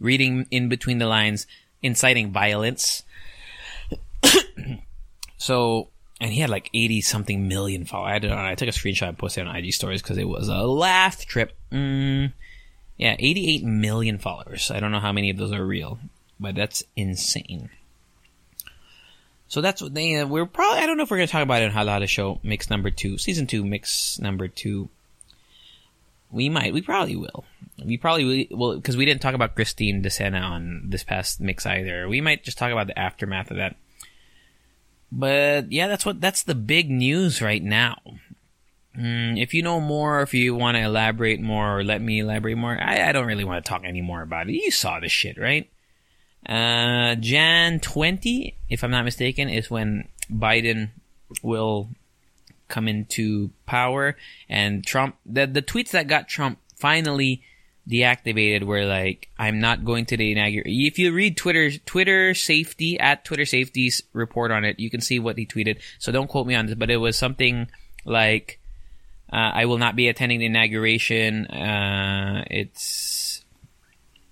reading 0.00 0.48
in 0.50 0.68
between 0.68 0.98
the 0.98 1.06
lines, 1.06 1.46
inciting 1.80 2.32
violence. 2.32 3.04
so, 5.36 5.86
and 6.20 6.32
he 6.32 6.40
had 6.40 6.50
like 6.50 6.70
80 6.74 7.02
something 7.02 7.46
million 7.46 7.84
followers. 7.84 8.14
I 8.14 8.18
don't 8.18 8.32
know. 8.32 8.44
I 8.44 8.56
took 8.56 8.68
a 8.68 8.72
screenshot 8.72 9.10
and 9.10 9.16
posted 9.16 9.46
on 9.46 9.54
IG 9.54 9.72
stories 9.72 10.02
because 10.02 10.18
it 10.18 10.26
was 10.26 10.48
a 10.48 10.56
laugh 10.56 11.24
trip. 11.24 11.56
Mm, 11.70 12.32
yeah, 12.96 13.14
88 13.16 13.62
million 13.62 14.18
followers. 14.18 14.72
I 14.72 14.80
don't 14.80 14.90
know 14.90 14.98
how 14.98 15.12
many 15.12 15.30
of 15.30 15.36
those 15.36 15.52
are 15.52 15.64
real, 15.64 16.00
but 16.40 16.56
that's 16.56 16.82
insane. 16.96 17.70
So 19.46 19.60
that's 19.60 19.80
what 19.80 19.94
they, 19.94 20.16
uh, 20.16 20.26
we're 20.26 20.46
probably, 20.46 20.82
I 20.82 20.86
don't 20.86 20.96
know 20.96 21.04
if 21.04 21.12
we're 21.12 21.18
going 21.18 21.28
to 21.28 21.32
talk 21.32 21.44
about 21.44 21.62
it 21.62 21.66
in 21.66 21.70
Hala 21.70 21.92
Hala 21.92 22.08
Show, 22.08 22.40
mix 22.42 22.70
number 22.70 22.90
two, 22.90 23.18
season 23.18 23.46
two, 23.46 23.64
mix 23.64 24.18
number 24.18 24.48
two. 24.48 24.88
We 26.32 26.48
might, 26.48 26.74
we 26.74 26.82
probably 26.82 27.14
will. 27.14 27.44
We 27.88 27.96
probably 27.96 28.48
will, 28.50 28.76
because 28.76 28.96
we 28.96 29.04
didn't 29.04 29.22
talk 29.22 29.34
about 29.34 29.54
Christine 29.54 30.02
DeSena 30.02 30.42
on 30.42 30.82
this 30.84 31.02
past 31.02 31.40
mix 31.40 31.66
either. 31.66 32.08
We 32.08 32.20
might 32.20 32.44
just 32.44 32.58
talk 32.58 32.70
about 32.70 32.86
the 32.86 32.98
aftermath 32.98 33.50
of 33.50 33.56
that. 33.56 33.76
But 35.10 35.72
yeah, 35.72 35.88
that's 35.88 36.04
what, 36.04 36.20
that's 36.20 36.42
the 36.42 36.54
big 36.54 36.90
news 36.90 37.40
right 37.40 37.62
now. 37.62 37.98
Mm, 38.96 39.40
if 39.40 39.54
you 39.54 39.62
know 39.62 39.80
more, 39.80 40.22
if 40.22 40.34
you 40.34 40.54
want 40.54 40.76
to 40.76 40.82
elaborate 40.82 41.40
more 41.40 41.78
or 41.78 41.84
let 41.84 42.02
me 42.02 42.20
elaborate 42.20 42.56
more, 42.56 42.76
I, 42.80 43.08
I 43.08 43.12
don't 43.12 43.26
really 43.26 43.44
want 43.44 43.64
to 43.64 43.68
talk 43.68 43.84
anymore 43.84 44.22
about 44.22 44.48
it. 44.48 44.52
You 44.52 44.70
saw 44.70 45.00
the 45.00 45.08
shit, 45.08 45.38
right? 45.38 45.70
Uh, 46.46 47.14
Jan 47.14 47.80
20, 47.80 48.56
if 48.68 48.82
I'm 48.82 48.90
not 48.90 49.04
mistaken, 49.04 49.48
is 49.48 49.70
when 49.70 50.08
Biden 50.30 50.90
will 51.42 51.90
come 52.68 52.88
into 52.88 53.50
power 53.66 54.16
and 54.48 54.84
Trump, 54.84 55.16
the, 55.24 55.46
the 55.46 55.62
tweets 55.62 55.90
that 55.90 56.06
got 56.06 56.28
Trump 56.28 56.58
finally 56.76 57.42
deactivated 57.88 58.64
where 58.64 58.86
like, 58.86 59.28
I'm 59.38 59.60
not 59.60 59.84
going 59.84 60.06
to 60.06 60.16
the 60.16 60.32
inauguration. 60.32 60.70
If 60.70 60.98
you 60.98 61.12
read 61.12 61.36
Twitter, 61.36 61.70
Twitter 61.70 62.34
safety 62.34 62.98
at 63.00 63.24
Twitter 63.24 63.46
safety's 63.46 64.02
report 64.12 64.50
on 64.50 64.64
it, 64.64 64.78
you 64.78 64.90
can 64.90 65.00
see 65.00 65.18
what 65.18 65.38
he 65.38 65.46
tweeted. 65.46 65.80
So 65.98 66.12
don't 66.12 66.28
quote 66.28 66.46
me 66.46 66.54
on 66.54 66.66
this, 66.66 66.74
but 66.74 66.90
it 66.90 66.98
was 66.98 67.16
something 67.16 67.68
like, 68.04 68.60
uh, 69.32 69.36
I 69.54 69.64
will 69.66 69.78
not 69.78 69.96
be 69.96 70.08
attending 70.08 70.38
the 70.38 70.46
inauguration. 70.46 71.46
Uh, 71.46 72.44
it's 72.50 73.44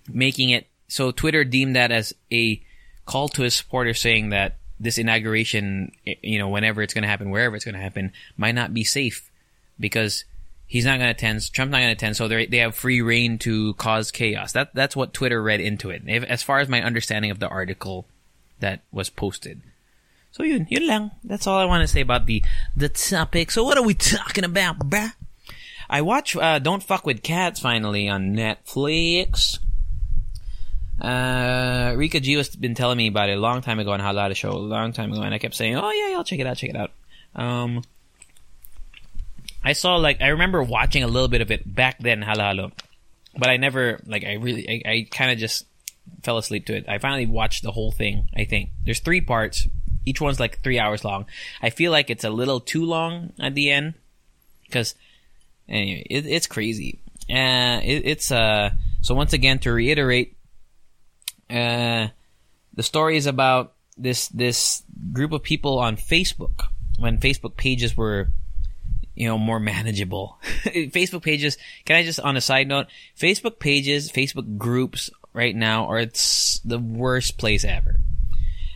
making 0.09 0.51
it 0.51 0.69
so 0.89 1.11
Twitter 1.11 1.45
deemed 1.45 1.77
that 1.77 1.91
as 1.91 2.15
a 2.33 2.63
call 3.05 3.29
to 3.29 3.43
his 3.43 3.55
supporters 3.55 4.01
saying 4.01 4.31
that 4.31 4.59
this 4.79 4.99
inauguration, 4.99 5.93
you 6.05 6.39
know, 6.39 6.49
whenever 6.49 6.83
it's 6.83 6.95
going 6.95 7.03
to 7.03 7.09
happen, 7.09 7.31
wherever 7.31 7.57
it's 7.57 7.65
going 7.65 7.75
to 7.75 7.81
happen, 7.81 8.13
might 8.37 8.55
not 8.55 8.75
be 8.75 8.85
safe 8.85 9.31
because 9.81 10.25
he's 10.67 10.85
not 10.85 10.99
going 10.99 11.09
to 11.09 11.11
attend. 11.11 11.53
Trump's 11.53 11.73
not 11.73 11.79
going 11.79 11.89
to 11.89 11.93
attend, 11.93 12.17
so 12.17 12.29
they 12.29 12.47
they 12.47 12.59
have 12.59 12.75
free 12.75 13.01
reign 13.01 13.39
to 13.39 13.75
cause 13.75 14.11
chaos. 14.11 14.53
That 14.53 14.75
that's 14.75 14.97
what 14.97 15.13
Twitter 15.13 15.43
read 15.43 15.61
into 15.61 15.91
it. 15.91 16.03
If, 16.07 16.25
as 16.25 16.43
far 16.43 16.59
as 16.59 16.69
my 16.69 16.83
understanding 16.83 17.31
of 17.31 17.39
the 17.39 17.49
article 17.49 18.07
that 18.61 18.83
was 18.91 19.11
posted. 19.11 19.63
So 20.33 20.43
yun, 20.43 20.67
yun 20.69 20.87
lang. 20.87 21.11
That's 21.25 21.47
all 21.47 21.59
I 21.59 21.65
want 21.65 21.83
to 21.83 21.89
say 21.89 22.01
about 22.01 22.27
the 22.27 22.43
the 22.77 22.89
topic. 22.89 23.51
So 23.51 23.65
what 23.65 23.79
are 23.79 23.85
we 23.85 23.95
talking 23.95 24.45
about, 24.45 24.79
bruh? 24.79 25.15
I 25.89 26.03
watch 26.03 26.37
uh, 26.37 26.59
Don't 26.59 26.83
Fuck 26.83 27.07
with 27.07 27.23
Cats 27.23 27.61
finally 27.61 28.09
on 28.09 28.35
Netflix. 28.35 29.59
Uh, 31.01 31.95
Rika 31.97 32.21
G 32.21 32.33
has 32.35 32.57
been 32.57 32.75
telling 32.75 32.99
me 32.99 33.07
about 33.07 33.29
it 33.29 33.37
a 33.37 33.41
long 33.41 33.61
time 33.63 33.79
ago 33.79 33.93
on 33.93 34.01
Hala 34.01 34.23
Hala 34.23 34.35
Show, 34.35 34.51
a 34.51 34.57
long 34.57 34.93
time 34.93 35.13
ago, 35.13 35.23
and 35.23 35.35
I 35.35 35.39
kept 35.39 35.55
saying, 35.55 35.77
"Oh 35.77 35.91
yeah, 35.91 36.11
yeah, 36.11 36.17
I'll 36.17 36.25
check 36.25 36.41
it 36.41 36.47
out, 36.47 36.57
check 36.57 36.71
it 36.71 36.77
out." 36.77 36.91
Um, 37.35 37.83
I 39.67 39.73
saw 39.73 39.97
like 39.97 40.21
I 40.21 40.29
remember 40.29 40.63
watching 40.63 41.03
a 41.03 41.09
little 41.09 41.27
bit 41.27 41.41
of 41.41 41.51
it 41.51 41.75
back 41.75 41.99
then, 41.99 42.23
Hala 42.23 42.45
Hala, 42.45 42.73
but 43.37 43.51
I 43.51 43.57
never 43.57 43.99
like 44.07 44.25
I 44.25 44.35
really 44.35 44.65
I, 44.87 44.89
I 44.89 45.09
kind 45.11 45.33
of 45.33 45.39
just 45.39 45.67
fell 46.23 46.39
asleep 46.39 46.67
to 46.67 46.77
it. 46.77 46.89
I 46.89 46.99
finally 46.99 47.27
watched 47.27 47.65
the 47.65 47.73
whole 47.73 47.91
thing. 47.91 48.29
I 48.33 48.45
think 48.45 48.71
there's 48.85 49.01
three 49.01 49.21
parts. 49.21 49.67
Each 50.05 50.21
one's 50.21 50.39
like 50.39 50.63
three 50.63 50.79
hours 50.79 51.05
long. 51.05 51.27
I 51.61 51.71
feel 51.71 51.91
like 51.91 52.11
it's 52.11 52.23
a 52.23 52.31
little 52.31 52.61
too 52.61 52.85
long 52.85 53.33
at 53.41 53.57
the 53.57 53.73
end 53.73 53.95
because 54.67 54.95
anyway, 55.69 56.07
it, 56.09 56.27
it's 56.27 56.47
crazy. 56.47 57.01
Uh, 57.29 57.81
it, 57.83 58.03
it's 58.07 58.31
uh. 58.31 58.71
So 59.01 59.17
once 59.17 59.33
again, 59.33 59.59
to 59.61 59.73
reiterate, 59.73 60.37
uh, 61.51 62.07
the 62.73 62.85
story 62.85 63.17
is 63.17 63.27
about 63.27 63.75
this 63.99 64.29
this 64.29 64.85
group 65.13 65.33
of 65.33 65.43
people 65.43 65.81
on 65.81 65.97
Facebook 65.97 66.69
when 67.01 67.19
Facebook 67.19 67.57
pages 67.57 67.97
were 67.97 68.29
you 69.17 69.27
know 69.27 69.39
more 69.39 69.59
manageable. 69.59 70.39
Facebook 70.45 71.23
pages. 71.23 71.59
Can 71.85 71.97
I 71.97 72.05
just 72.05 72.21
on 72.21 72.37
a 72.37 72.41
side 72.41 72.69
note? 72.69 72.87
Facebook 73.19 73.59
pages, 73.59 74.13
Facebook 74.13 74.57
groups 74.57 75.11
right 75.33 75.57
now 75.57 75.87
are 75.87 76.05
the 76.05 76.79
worst 76.79 77.39
place 77.39 77.65
ever. 77.65 77.97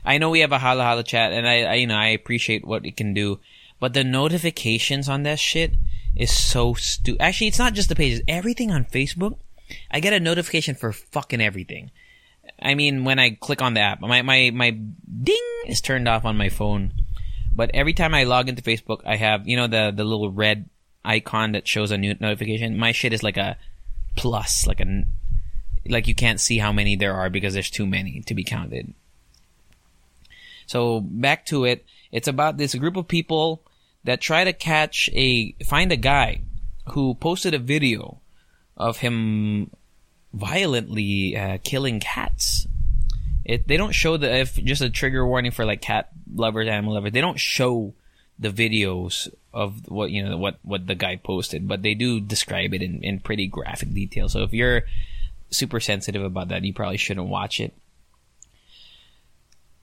I 0.05 0.19
know 0.19 0.31
we 0.31 0.41
have 0.41 0.53
a 0.53 0.59
Hala 0.59 0.83
Hala 0.83 1.05
chat, 1.05 1.33
and 1.33 1.47
I, 1.47 1.63
I 1.63 1.75
you 1.75 1.87
know 1.87 1.97
I 1.97 2.09
appreciate 2.09 2.67
what 2.67 2.85
it 2.85 2.97
can 2.97 3.15
do, 3.15 3.39
but 3.79 3.95
the 3.95 4.03
notifications 4.03 5.09
on 5.09 5.23
that 5.23 5.39
shit 5.39 5.75
is 6.17 6.37
so 6.37 6.75
stupid. 6.75 7.21
Actually, 7.21 7.49
it's 7.49 7.59
not 7.59 7.75
just 7.75 7.89
the 7.89 7.95
pages. 7.95 8.23
Everything 8.27 8.71
on 8.71 8.85
Facebook, 8.85 9.39
I 9.91 10.01
get 10.01 10.13
a 10.13 10.21
notification 10.21 10.75
for 10.75 10.93
fucking 10.93 11.41
everything. 11.41 11.91
I 12.61 12.75
mean, 12.75 13.05
when 13.05 13.19
I 13.19 13.31
click 13.31 13.63
on 13.63 13.75
the 13.75 13.81
app, 13.81 14.01
my, 14.01 14.23
my, 14.23 14.51
my 14.53 14.71
ding 14.71 15.63
is 15.67 15.81
turned 15.81 16.09
off 16.09 16.25
on 16.25 16.37
my 16.37 16.49
phone. 16.49 16.93
But 17.55 17.71
every 17.75 17.95
time 17.95 18.15
I 18.15 18.25
log 18.25 18.49
into 18.49 18.63
Facebook, 18.63 19.01
I 19.05 19.17
have, 19.17 19.47
you 19.47 19.57
know, 19.57 19.67
the, 19.67 19.93
the 19.95 20.05
little 20.05 20.31
red 20.31 20.69
icon 21.05 21.53
that 21.53 21.67
shows 21.67 21.91
a 21.91 21.99
new 21.99 22.15
notification. 22.21 22.79
My 22.79 22.93
shit 22.93 23.13
is 23.13 23.23
like 23.23 23.37
a 23.37 23.57
plus, 24.17 24.67
like 24.67 24.81
a, 24.81 25.05
like 25.87 26.07
you 26.07 26.15
can't 26.15 26.41
see 26.41 26.59
how 26.59 26.73
many 26.73 26.97
there 26.97 27.15
are 27.15 27.31
because 27.31 27.55
there's 27.55 27.71
too 27.71 27.87
many 27.87 28.23
to 28.23 28.35
be 28.35 28.45
counted. 28.45 28.95
So 30.67 31.01
back 31.01 31.47
to 31.47 31.65
it. 31.65 31.85
It's 32.13 32.29
about 32.29 32.57
this 32.57 32.75
group 32.75 32.97
of 32.97 33.09
people 33.09 33.63
that 34.05 34.21
try 34.21 34.45
to 34.45 34.53
catch 34.53 35.11
a, 35.13 35.53
find 35.65 35.93
a 35.93 35.97
guy 35.97 36.43
who 36.93 37.15
posted 37.15 37.55
a 37.55 37.59
video 37.59 38.21
of 38.77 38.99
him 38.99 39.71
violently 40.33 41.37
uh, 41.37 41.59
killing 41.65 42.01
cats. 42.01 42.67
It 43.51 43.67
they 43.67 43.77
don't 43.77 43.91
show 43.91 44.17
the 44.17 44.33
if 44.33 44.55
just 44.55 44.81
a 44.81 44.89
trigger 44.89 45.27
warning 45.27 45.51
for 45.51 45.65
like 45.65 45.83
cat 45.83 46.11
lovers, 46.33 46.69
animal 46.69 46.95
lovers. 46.95 47.11
They 47.11 47.21
don't 47.21 47.41
show 47.41 47.95
the 48.39 48.51
videos 48.51 49.29
of 49.53 49.91
what 49.91 50.13
you 50.13 50.23
know 50.23 50.37
what 50.37 50.61
what 50.63 50.87
the 50.87 50.95
guy 50.95 51.17
posted, 51.17 51.67
but 51.67 51.83
they 51.83 51.95
do 51.95 52.21
describe 52.21 52.73
it 52.75 52.81
in, 52.81 53.03
in 53.03 53.19
pretty 53.19 53.49
graphic 53.49 53.93
detail. 53.93 54.29
So 54.29 54.45
if 54.45 54.53
you're 54.53 54.85
super 55.51 55.81
sensitive 55.81 56.23
about 56.23 56.49
that, 56.49 56.63
you 56.63 56.73
probably 56.73 56.97
shouldn't 56.97 57.27
watch 57.27 57.59
it. 57.59 57.75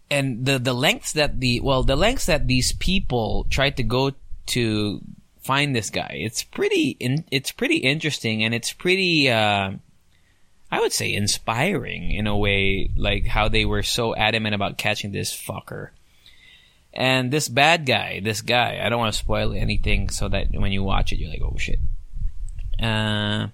And 0.09 0.45
the 0.45 0.59
the 0.59 0.73
lengths 0.73 1.11
that 1.11 1.41
the 1.41 1.59
well 1.59 1.83
the 1.83 1.97
lengths 1.97 2.27
that 2.27 2.47
these 2.47 2.71
people 2.71 3.47
tried 3.49 3.75
to 3.75 3.83
go 3.83 4.13
to 4.47 5.01
find 5.41 5.75
this 5.75 5.89
guy, 5.89 6.15
it's 6.21 6.41
pretty 6.41 6.95
in, 7.01 7.25
it's 7.31 7.51
pretty 7.51 7.77
interesting 7.77 8.45
and 8.45 8.55
it's 8.55 8.71
pretty. 8.71 9.29
Uh, 9.29 9.71
I 10.69 10.79
would 10.79 10.91
say 10.91 11.13
inspiring 11.13 12.11
in 12.11 12.27
a 12.27 12.37
way, 12.37 12.89
like 12.97 13.25
how 13.25 13.47
they 13.47 13.65
were 13.65 13.83
so 13.83 14.15
adamant 14.15 14.55
about 14.55 14.77
catching 14.77 15.11
this 15.11 15.35
fucker. 15.35 15.89
And 16.93 17.31
this 17.31 17.47
bad 17.47 17.85
guy, 17.85 18.19
this 18.19 18.41
guy, 18.41 18.81
I 18.83 18.89
don't 18.89 18.99
want 18.99 19.13
to 19.13 19.19
spoil 19.19 19.53
anything 19.53 20.09
so 20.09 20.27
that 20.29 20.47
when 20.51 20.71
you 20.71 20.83
watch 20.83 21.13
it, 21.13 21.19
you're 21.19 21.29
like, 21.29 21.41
oh 21.41 21.57
shit. 21.57 21.79
Uh, 22.81 23.47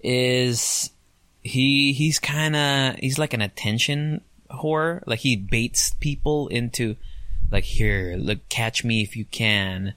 is 0.00 0.90
he, 1.42 1.92
he's 1.92 2.18
kind 2.18 2.54
of, 2.54 2.96
he's 2.96 3.18
like 3.18 3.34
an 3.34 3.40
attention 3.40 4.20
whore. 4.50 5.02
Like 5.06 5.20
he 5.20 5.34
baits 5.34 5.94
people 5.94 6.48
into, 6.48 6.96
like, 7.50 7.64
here, 7.64 8.16
look, 8.18 8.48
catch 8.48 8.84
me 8.84 9.02
if 9.02 9.16
you 9.16 9.24
can. 9.24 9.94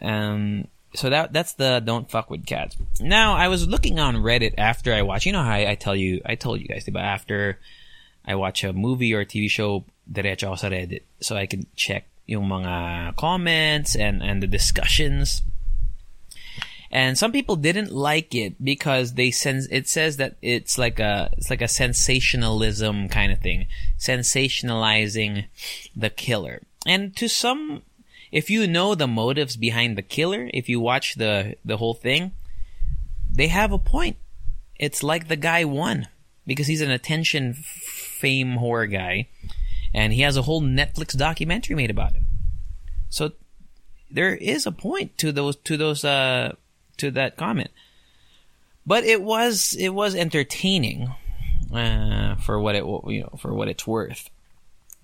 Um, 0.00 0.68
so 0.94 1.10
that 1.10 1.32
that's 1.32 1.54
the 1.54 1.80
don't 1.84 2.10
fuck 2.10 2.30
with 2.30 2.46
cats. 2.46 2.76
Now 3.00 3.34
I 3.34 3.48
was 3.48 3.66
looking 3.66 3.98
on 3.98 4.16
Reddit 4.16 4.54
after 4.58 4.92
I 4.92 5.02
watch. 5.02 5.26
You 5.26 5.32
know 5.32 5.42
how 5.42 5.52
I, 5.52 5.70
I 5.70 5.74
tell 5.74 5.96
you, 5.96 6.20
I 6.24 6.34
told 6.34 6.60
you 6.60 6.66
guys 6.66 6.88
about 6.88 7.04
after 7.04 7.58
I 8.24 8.34
watch 8.34 8.64
a 8.64 8.72
movie 8.72 9.14
or 9.14 9.20
a 9.20 9.26
TV 9.26 9.50
show, 9.50 9.84
diretso 10.10 10.58
sa 10.58 10.68
Reddit 10.68 11.02
so 11.20 11.36
I 11.36 11.46
can 11.46 11.66
check 11.76 12.06
yung 12.26 12.48
mga 12.48 13.16
comments 13.16 13.96
and 13.96 14.22
and 14.22 14.42
the 14.42 14.46
discussions. 14.46 15.42
And 16.90 17.18
some 17.18 17.32
people 17.32 17.56
didn't 17.56 17.92
like 17.92 18.34
it 18.34 18.64
because 18.64 19.12
they 19.12 19.30
sense 19.30 19.68
it 19.70 19.88
says 19.88 20.16
that 20.16 20.36
it's 20.40 20.78
like 20.78 20.98
a 21.00 21.28
it's 21.36 21.50
like 21.50 21.60
a 21.60 21.68
sensationalism 21.68 23.08
kind 23.10 23.30
of 23.30 23.40
thing, 23.40 23.66
sensationalizing 23.98 25.46
the 25.94 26.08
killer. 26.08 26.62
And 26.86 27.14
to 27.16 27.28
some 27.28 27.82
if 28.30 28.50
you 28.50 28.66
know 28.66 28.94
the 28.94 29.06
motives 29.06 29.56
behind 29.56 29.96
the 29.96 30.02
killer, 30.02 30.50
if 30.52 30.68
you 30.68 30.80
watch 30.80 31.14
the 31.14 31.56
the 31.64 31.76
whole 31.76 31.94
thing, 31.94 32.32
they 33.30 33.48
have 33.48 33.72
a 33.72 33.78
point. 33.78 34.16
It's 34.78 35.02
like 35.02 35.28
the 35.28 35.36
guy 35.36 35.64
won 35.64 36.08
because 36.46 36.66
he's 36.66 36.80
an 36.80 36.90
attention 36.90 37.54
fame 37.54 38.56
horror 38.56 38.86
guy, 38.86 39.28
and 39.92 40.12
he 40.12 40.22
has 40.22 40.36
a 40.36 40.42
whole 40.42 40.62
Netflix 40.62 41.16
documentary 41.16 41.76
made 41.76 41.90
about 41.90 42.14
him. 42.14 42.26
So 43.08 43.32
there 44.10 44.34
is 44.34 44.66
a 44.66 44.72
point 44.72 45.18
to 45.18 45.32
those 45.32 45.56
to 45.56 45.76
those 45.76 46.04
uh 46.04 46.54
to 46.98 47.10
that 47.12 47.36
comment. 47.36 47.70
But 48.86 49.04
it 49.04 49.22
was 49.22 49.74
it 49.78 49.90
was 49.90 50.14
entertaining. 50.14 51.12
uh, 51.72 52.36
for 52.36 52.58
what 52.60 52.74
it 52.74 52.84
you 52.84 53.22
know 53.22 53.36
for 53.38 53.52
what 53.52 53.68
it's 53.68 53.86
worth. 53.86 54.30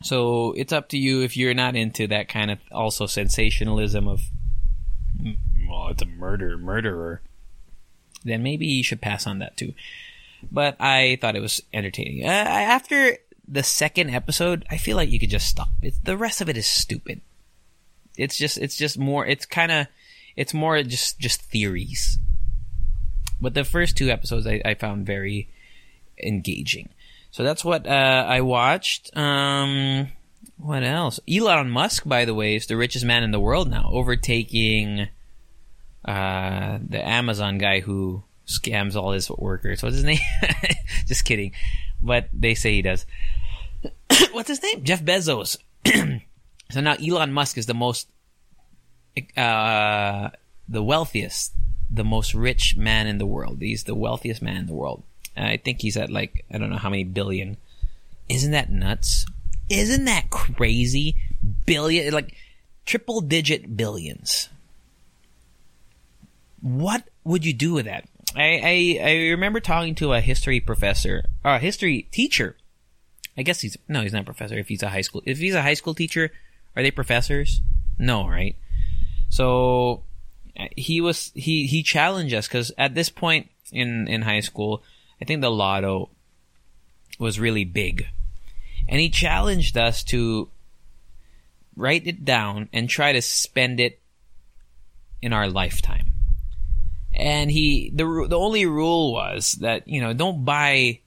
So 0.04 0.52
it's 0.52 0.72
up 0.72 0.90
to 0.90 0.98
you 0.98 1.22
if 1.22 1.34
you're 1.34 1.54
not 1.54 1.76
into 1.76 2.06
that 2.08 2.28
kind 2.28 2.50
of 2.50 2.58
also 2.70 3.06
sensationalism 3.06 4.06
of 4.06 4.20
well, 5.66 5.88
it's 5.88 6.02
a 6.02 6.06
murder 6.06 6.58
murderer. 6.58 7.22
Then 8.22 8.42
maybe 8.42 8.66
you 8.66 8.84
should 8.84 9.00
pass 9.00 9.26
on 9.26 9.38
that 9.38 9.56
too. 9.56 9.72
But 10.52 10.76
I 10.78 11.16
thought 11.22 11.36
it 11.36 11.40
was 11.40 11.62
entertaining. 11.72 12.26
Uh, 12.26 12.28
after 12.28 13.16
the 13.48 13.62
second 13.62 14.10
episode, 14.10 14.66
I 14.70 14.76
feel 14.76 14.96
like 14.98 15.08
you 15.08 15.18
could 15.18 15.30
just 15.30 15.48
stop. 15.48 15.68
It's, 15.80 15.98
the 15.98 16.18
rest 16.18 16.42
of 16.42 16.50
it 16.50 16.58
is 16.58 16.66
stupid. 16.66 17.22
It's 18.18 18.36
just 18.36 18.58
it's 18.58 18.76
just 18.76 18.98
more. 18.98 19.24
It's 19.24 19.46
kind 19.46 19.72
of 19.72 19.86
it's 20.36 20.52
more 20.52 20.82
just 20.82 21.18
just 21.18 21.40
theories. 21.40 22.18
But 23.40 23.54
the 23.54 23.64
first 23.64 23.96
two 23.96 24.10
episodes 24.10 24.46
I, 24.46 24.60
I 24.66 24.74
found 24.74 25.06
very 25.06 25.48
engaging. 26.22 26.90
So 27.34 27.42
that's 27.42 27.64
what 27.64 27.84
uh, 27.84 28.26
I 28.28 28.42
watched. 28.42 29.10
Um, 29.16 30.06
what 30.56 30.84
else? 30.84 31.18
Elon 31.28 31.68
Musk, 31.68 32.06
by 32.06 32.24
the 32.26 32.32
way, 32.32 32.54
is 32.54 32.66
the 32.66 32.76
richest 32.76 33.04
man 33.04 33.24
in 33.24 33.32
the 33.32 33.40
world 33.40 33.68
now, 33.68 33.90
overtaking 33.90 35.08
uh, 36.04 36.78
the 36.88 37.04
Amazon 37.04 37.58
guy 37.58 37.80
who 37.80 38.22
scams 38.46 38.94
all 38.94 39.10
his 39.10 39.28
workers. 39.28 39.82
What's 39.82 39.96
his 39.96 40.04
name? 40.04 40.20
Just 41.08 41.24
kidding. 41.24 41.50
But 42.00 42.28
they 42.32 42.54
say 42.54 42.74
he 42.74 42.82
does. 42.82 43.04
What's 44.30 44.48
his 44.48 44.62
name? 44.62 44.84
Jeff 44.84 45.02
Bezos. 45.02 45.56
so 46.70 46.80
now 46.80 46.94
Elon 47.04 47.32
Musk 47.32 47.58
is 47.58 47.66
the 47.66 47.74
most, 47.74 48.08
uh, 49.36 50.28
the 50.68 50.84
wealthiest, 50.84 51.52
the 51.90 52.04
most 52.04 52.32
rich 52.32 52.76
man 52.76 53.08
in 53.08 53.18
the 53.18 53.26
world. 53.26 53.58
He's 53.60 53.82
the 53.82 53.96
wealthiest 53.96 54.40
man 54.40 54.56
in 54.58 54.66
the 54.66 54.72
world. 54.72 55.02
I 55.36 55.56
think 55.56 55.80
he's 55.80 55.96
at 55.96 56.10
like, 56.10 56.44
I 56.52 56.58
don't 56.58 56.70
know 56.70 56.76
how 56.76 56.90
many 56.90 57.04
billion. 57.04 57.56
Isn't 58.28 58.52
that 58.52 58.70
nuts? 58.70 59.26
Isn't 59.68 60.04
that 60.04 60.30
crazy? 60.30 61.16
Billion, 61.66 62.12
like 62.12 62.36
triple 62.86 63.20
digit 63.20 63.76
billions. 63.76 64.48
What 66.60 67.04
would 67.24 67.44
you 67.44 67.52
do 67.52 67.74
with 67.74 67.86
that? 67.86 68.08
I, 68.36 68.98
I, 69.02 69.08
I 69.08 69.12
remember 69.30 69.60
talking 69.60 69.94
to 69.96 70.12
a 70.12 70.20
history 70.20 70.60
professor, 70.60 71.24
or 71.44 71.52
a 71.52 71.58
history 71.58 72.08
teacher. 72.10 72.56
I 73.36 73.42
guess 73.42 73.60
he's, 73.60 73.76
no, 73.88 74.02
he's 74.02 74.12
not 74.12 74.22
a 74.22 74.26
professor 74.26 74.58
if 74.58 74.68
he's 74.68 74.82
a 74.82 74.88
high 74.88 75.00
school, 75.00 75.22
if 75.24 75.38
he's 75.38 75.54
a 75.54 75.62
high 75.62 75.74
school 75.74 75.94
teacher, 75.94 76.30
are 76.76 76.82
they 76.82 76.90
professors? 76.90 77.60
No, 77.98 78.28
right? 78.28 78.56
So, 79.28 80.04
uh, 80.58 80.66
he 80.76 81.00
was, 81.00 81.32
he, 81.34 81.66
he 81.66 81.82
challenged 81.82 82.34
us 82.34 82.46
because 82.48 82.72
at 82.78 82.94
this 82.94 83.08
point 83.08 83.48
in, 83.72 84.08
in 84.08 84.22
high 84.22 84.40
school, 84.40 84.82
I 85.20 85.24
think 85.24 85.40
the 85.40 85.50
lotto 85.50 86.10
was 87.18 87.40
really 87.40 87.64
big. 87.64 88.06
And 88.88 89.00
he 89.00 89.08
challenged 89.08 89.76
us 89.76 90.02
to 90.04 90.48
write 91.76 92.06
it 92.06 92.24
down 92.24 92.68
and 92.72 92.88
try 92.88 93.12
to 93.12 93.22
spend 93.22 93.80
it 93.80 94.00
in 95.22 95.32
our 95.32 95.48
lifetime 95.48 96.14
and 97.14 97.50
he 97.50 97.90
the 97.94 98.26
the 98.28 98.38
only 98.38 98.66
rule 98.66 99.12
was 99.12 99.52
that 99.60 99.86
you 99.86 100.00
know 100.00 100.12
don't 100.12 100.44
buy 100.44 100.98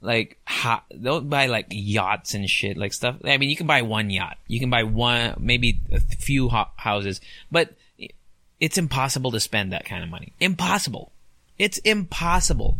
like 0.00 0.38
ha, 0.46 0.82
don't 1.02 1.28
buy 1.28 1.46
like 1.46 1.66
yachts 1.70 2.34
and 2.34 2.48
shit 2.48 2.76
like 2.76 2.92
stuff. 2.92 3.16
I 3.24 3.38
mean, 3.38 3.50
you 3.50 3.56
can 3.56 3.66
buy 3.66 3.82
one 3.82 4.10
yacht, 4.10 4.38
you 4.46 4.60
can 4.60 4.70
buy 4.70 4.84
one 4.84 5.34
maybe 5.38 5.80
a 5.92 6.00
few 6.00 6.48
ho- 6.48 6.68
houses, 6.76 7.20
but 7.50 7.74
it's 8.60 8.78
impossible 8.78 9.32
to 9.32 9.40
spend 9.40 9.72
that 9.72 9.84
kind 9.84 10.02
of 10.02 10.08
money. 10.08 10.32
Impossible. 10.40 11.12
It's 11.58 11.78
impossible. 11.78 12.78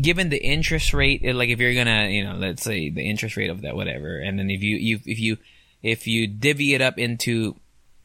Given 0.00 0.28
the 0.28 0.42
interest 0.42 0.92
rate, 0.92 1.22
like 1.34 1.48
if 1.48 1.58
you're 1.58 1.74
gonna, 1.74 2.08
you 2.08 2.24
know, 2.24 2.34
let's 2.34 2.62
say 2.62 2.90
the 2.90 3.02
interest 3.02 3.36
rate 3.36 3.50
of 3.50 3.62
that, 3.62 3.74
whatever, 3.74 4.18
and 4.18 4.38
then 4.38 4.50
if 4.50 4.62
you, 4.62 4.76
you 4.76 5.00
if 5.04 5.18
you, 5.18 5.38
if 5.82 6.06
you 6.06 6.26
divvy 6.26 6.74
it 6.74 6.82
up 6.82 6.98
into, 6.98 7.56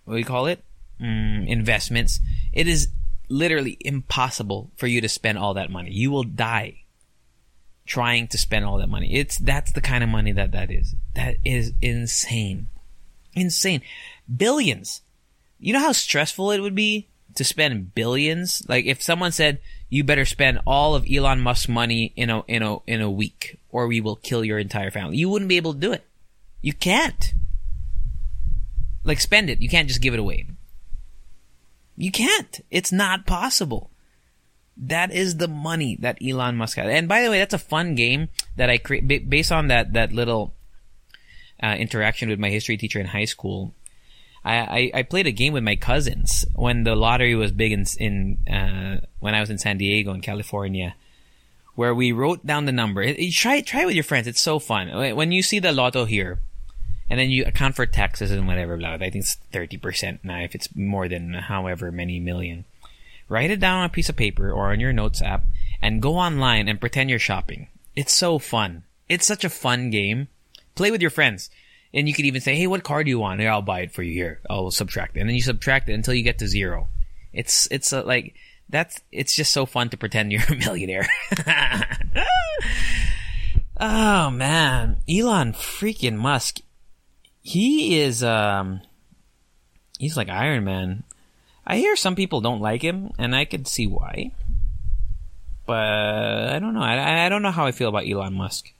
what 0.05 0.13
do 0.13 0.19
you 0.19 0.25
call 0.25 0.47
it, 0.47 0.63
mm, 0.99 1.47
investments, 1.47 2.19
it 2.53 2.67
is 2.67 2.89
literally 3.29 3.77
impossible 3.81 4.71
for 4.75 4.87
you 4.87 5.01
to 5.01 5.09
spend 5.09 5.37
all 5.37 5.53
that 5.55 5.69
money. 5.69 5.91
You 5.91 6.11
will 6.11 6.23
die 6.23 6.83
trying 7.85 8.27
to 8.29 8.37
spend 8.37 8.65
all 8.65 8.77
that 8.77 8.89
money. 8.89 9.13
It's 9.13 9.37
that's 9.37 9.71
the 9.71 9.81
kind 9.81 10.03
of 10.03 10.09
money 10.09 10.31
that 10.31 10.51
that 10.51 10.71
is. 10.71 10.95
That 11.13 11.35
is 11.43 11.73
insane. 11.81 12.67
Insane. 13.35 13.81
Billions. 14.33 15.01
You 15.59 15.73
know 15.73 15.79
how 15.79 15.91
stressful 15.91 16.51
it 16.51 16.59
would 16.59 16.75
be 16.75 17.07
to 17.35 17.43
spend 17.43 17.93
billions? 17.93 18.63
Like 18.67 18.85
if 18.85 19.01
someone 19.01 19.31
said 19.31 19.59
you 19.89 20.03
better 20.03 20.25
spend 20.25 20.59
all 20.65 20.95
of 20.95 21.05
Elon 21.09 21.41
Musk's 21.41 21.69
money 21.69 22.13
in 22.15 22.29
a 22.29 22.43
in 22.47 22.63
a 22.63 22.77
in 22.87 23.01
a 23.01 23.11
week 23.11 23.59
or 23.69 23.87
we 23.87 24.01
will 24.01 24.15
kill 24.15 24.43
your 24.43 24.59
entire 24.59 24.91
family. 24.91 25.17
You 25.17 25.29
wouldn't 25.29 25.49
be 25.49 25.57
able 25.57 25.73
to 25.73 25.79
do 25.79 25.91
it. 25.91 26.05
You 26.61 26.73
can't. 26.73 27.33
Like 29.03 29.19
spend 29.19 29.49
it. 29.49 29.61
You 29.61 29.69
can't 29.69 29.87
just 29.87 30.01
give 30.01 30.13
it 30.13 30.19
away. 30.19 30.47
You 31.97 32.11
can't. 32.11 32.61
It's 32.71 32.91
not 32.91 33.25
possible. 33.25 33.91
That 34.77 35.11
is 35.11 35.37
the 35.37 35.47
money 35.47 35.97
that 36.01 36.17
Elon 36.25 36.57
Musk 36.57 36.77
has. 36.77 36.89
And 36.89 37.07
by 37.07 37.21
the 37.21 37.29
way, 37.29 37.39
that's 37.39 37.53
a 37.53 37.59
fun 37.59 37.95
game 37.95 38.29
that 38.57 38.69
I 38.69 38.77
create 38.77 39.29
based 39.29 39.51
on 39.51 39.67
that 39.67 39.93
that 39.93 40.11
little 40.11 40.53
uh, 41.61 41.75
interaction 41.77 42.29
with 42.29 42.39
my 42.39 42.49
history 42.49 42.77
teacher 42.77 42.99
in 42.99 43.07
high 43.07 43.25
school. 43.25 43.73
I, 44.45 44.91
I, 44.93 45.03
played 45.03 45.25
a 45.25 45.31
game 45.31 45.53
with 45.53 45.63
my 45.63 45.75
cousins 45.75 46.45
when 46.53 46.83
the 46.83 46.95
lottery 46.95 47.33
was 47.33 47.51
big 47.51 47.71
in, 47.71 47.85
in 47.97 48.53
uh, 48.53 49.03
when 49.19 49.33
I 49.33 49.39
was 49.39 49.49
in 49.49 49.57
San 49.57 49.79
Diego 49.79 50.13
in 50.13 50.21
California, 50.21 50.95
where 51.73 51.95
we 51.95 52.11
wrote 52.11 52.45
down 52.45 52.65
the 52.65 52.71
number. 52.71 53.03
try 53.31 53.61
try 53.61 53.81
it 53.81 53.85
with 53.87 53.95
your 53.95 54.03
friends. 54.03 54.27
It's 54.27 54.41
so 54.41 54.59
fun. 54.59 55.15
When 55.15 55.31
you 55.31 55.41
see 55.41 55.57
the 55.57 55.71
lotto 55.71 56.05
here, 56.05 56.39
and 57.09 57.19
then 57.19 57.31
you 57.31 57.43
account 57.43 57.75
for 57.75 57.87
taxes 57.87 58.29
and 58.29 58.47
whatever. 58.47 58.77
Blah. 58.77 58.93
I 58.93 58.97
think 58.97 59.15
it's 59.15 59.35
thirty 59.51 59.77
percent 59.77 60.19
now 60.23 60.41
if 60.41 60.53
it's 60.53 60.75
more 60.75 61.07
than 61.07 61.33
however 61.33 61.91
many 61.91 62.19
million. 62.19 62.65
Write 63.27 63.49
it 63.49 63.59
down 63.59 63.79
on 63.79 63.85
a 63.85 63.89
piece 63.89 64.09
of 64.09 64.15
paper 64.15 64.51
or 64.51 64.71
on 64.71 64.79
your 64.79 64.93
notes 64.93 65.23
app, 65.23 65.43
and 65.81 66.03
go 66.03 66.17
online 66.17 66.67
and 66.67 66.79
pretend 66.79 67.09
you're 67.09 67.17
shopping. 67.17 67.67
It's 67.95 68.13
so 68.13 68.37
fun. 68.37 68.83
It's 69.09 69.25
such 69.25 69.43
a 69.43 69.49
fun 69.49 69.89
game. 69.89 70.27
Play 70.75 70.91
with 70.91 71.01
your 71.01 71.09
friends. 71.09 71.49
And 71.95 72.07
you 72.07 72.13
could 72.13 72.25
even 72.25 72.41
say, 72.41 72.55
hey, 72.55 72.67
what 72.67 72.83
car 72.83 73.03
do 73.03 73.09
you 73.09 73.17
want? 73.17 73.39
Here, 73.39 73.49
I'll 73.49 73.63
buy 73.63 73.79
it 73.81 73.91
for 73.91 74.03
you. 74.03 74.13
Here, 74.13 74.41
I'll 74.47 74.69
subtract 74.69 75.17
it. 75.17 75.21
And 75.21 75.29
then 75.29 75.35
you 75.35 75.41
subtract 75.41 75.89
it 75.89 75.93
until 75.93 76.13
you 76.13 76.21
get 76.21 76.37
to 76.39 76.47
zero. 76.47 76.89
It's, 77.33 77.67
it's 77.71 77.91
a, 77.91 78.01
like, 78.03 78.35
that's, 78.69 79.01
it's 79.11 79.35
just 79.35 79.51
so 79.51 79.65
fun 79.65 79.89
to 79.89 79.97
pretend 79.97 80.31
you're 80.31 80.43
a 80.49 80.55
millionaire. 80.55 81.07
oh 83.79 84.29
man. 84.29 84.97
Elon 85.09 85.53
freaking 85.53 86.17
Musk 86.17 86.59
he 87.45 87.99
is 87.99 88.23
um 88.23 88.81
he's 89.99 90.17
like 90.17 90.29
Iron 90.29 90.63
Man. 90.63 91.03
I 91.65 91.77
hear 91.77 91.95
some 91.95 92.15
people 92.15 92.41
don't 92.41 92.59
like 92.59 92.81
him, 92.81 93.11
and 93.17 93.35
I 93.35 93.45
could 93.45 93.67
see 93.67 93.85
why. 93.87 94.31
But 95.65 96.53
I 96.53 96.59
don't 96.59 96.73
know. 96.73 96.81
I, 96.81 97.25
I 97.25 97.29
don't 97.29 97.43
know 97.43 97.51
how 97.51 97.65
I 97.65 97.71
feel 97.71 97.89
about 97.89 98.07
Elon 98.07 98.33
Musk. 98.33 98.71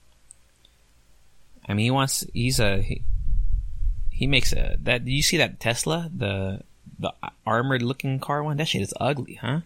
I 1.68 1.74
mean, 1.74 1.84
he 1.84 1.90
wants. 1.90 2.24
He's 2.32 2.60
a. 2.60 2.82
He, 2.82 3.02
he 4.10 4.26
makes 4.26 4.52
a 4.52 4.76
that. 4.82 5.06
You 5.06 5.22
see 5.22 5.36
that 5.38 5.60
Tesla? 5.60 6.10
The 6.14 6.62
the 6.98 7.12
armored 7.46 7.82
looking 7.82 8.18
car 8.20 8.42
one. 8.42 8.56
That 8.56 8.68
shit 8.68 8.82
is 8.82 8.94
ugly, 9.00 9.34
huh? 9.34 9.60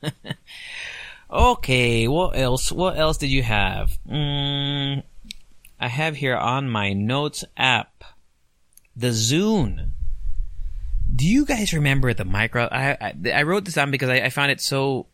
okay. 1.30 2.08
What 2.08 2.36
else? 2.36 2.72
What 2.72 2.98
else 2.98 3.18
did 3.18 3.30
you 3.30 3.42
have? 3.42 3.98
Mm, 4.08 5.02
I 5.78 5.88
have 5.88 6.16
here 6.16 6.36
on 6.36 6.68
my 6.68 6.92
notes 6.92 7.44
app 7.56 8.04
the 8.96 9.08
Zune. 9.08 9.90
Do 11.14 11.26
you 11.26 11.44
guys 11.44 11.72
remember 11.72 12.12
the 12.14 12.24
micro? 12.24 12.68
I 12.70 12.92
I, 13.00 13.14
I 13.32 13.42
wrote 13.42 13.64
this 13.64 13.74
down 13.74 13.90
because 13.90 14.08
I, 14.08 14.16
I, 14.16 14.30
found 14.30 14.50
it 14.50 14.60
so 14.60 15.06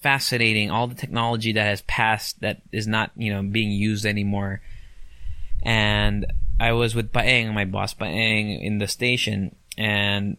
fascinating. 0.00 0.70
All 0.70 0.86
the 0.86 0.94
technology 0.94 1.52
that 1.52 1.64
has 1.64 1.82
passed 1.82 2.40
that 2.40 2.60
is 2.72 2.86
not 2.86 3.12
you 3.16 3.32
know 3.32 3.42
being 3.42 3.70
used 3.70 4.04
anymore. 4.04 4.60
And 5.68 6.24
I 6.58 6.72
was 6.72 6.94
with 6.94 7.12
Paeng, 7.12 7.52
my 7.52 7.66
boss 7.66 7.92
Paeng, 7.92 8.58
in 8.58 8.78
the 8.78 8.88
station, 8.88 9.54
and 9.76 10.38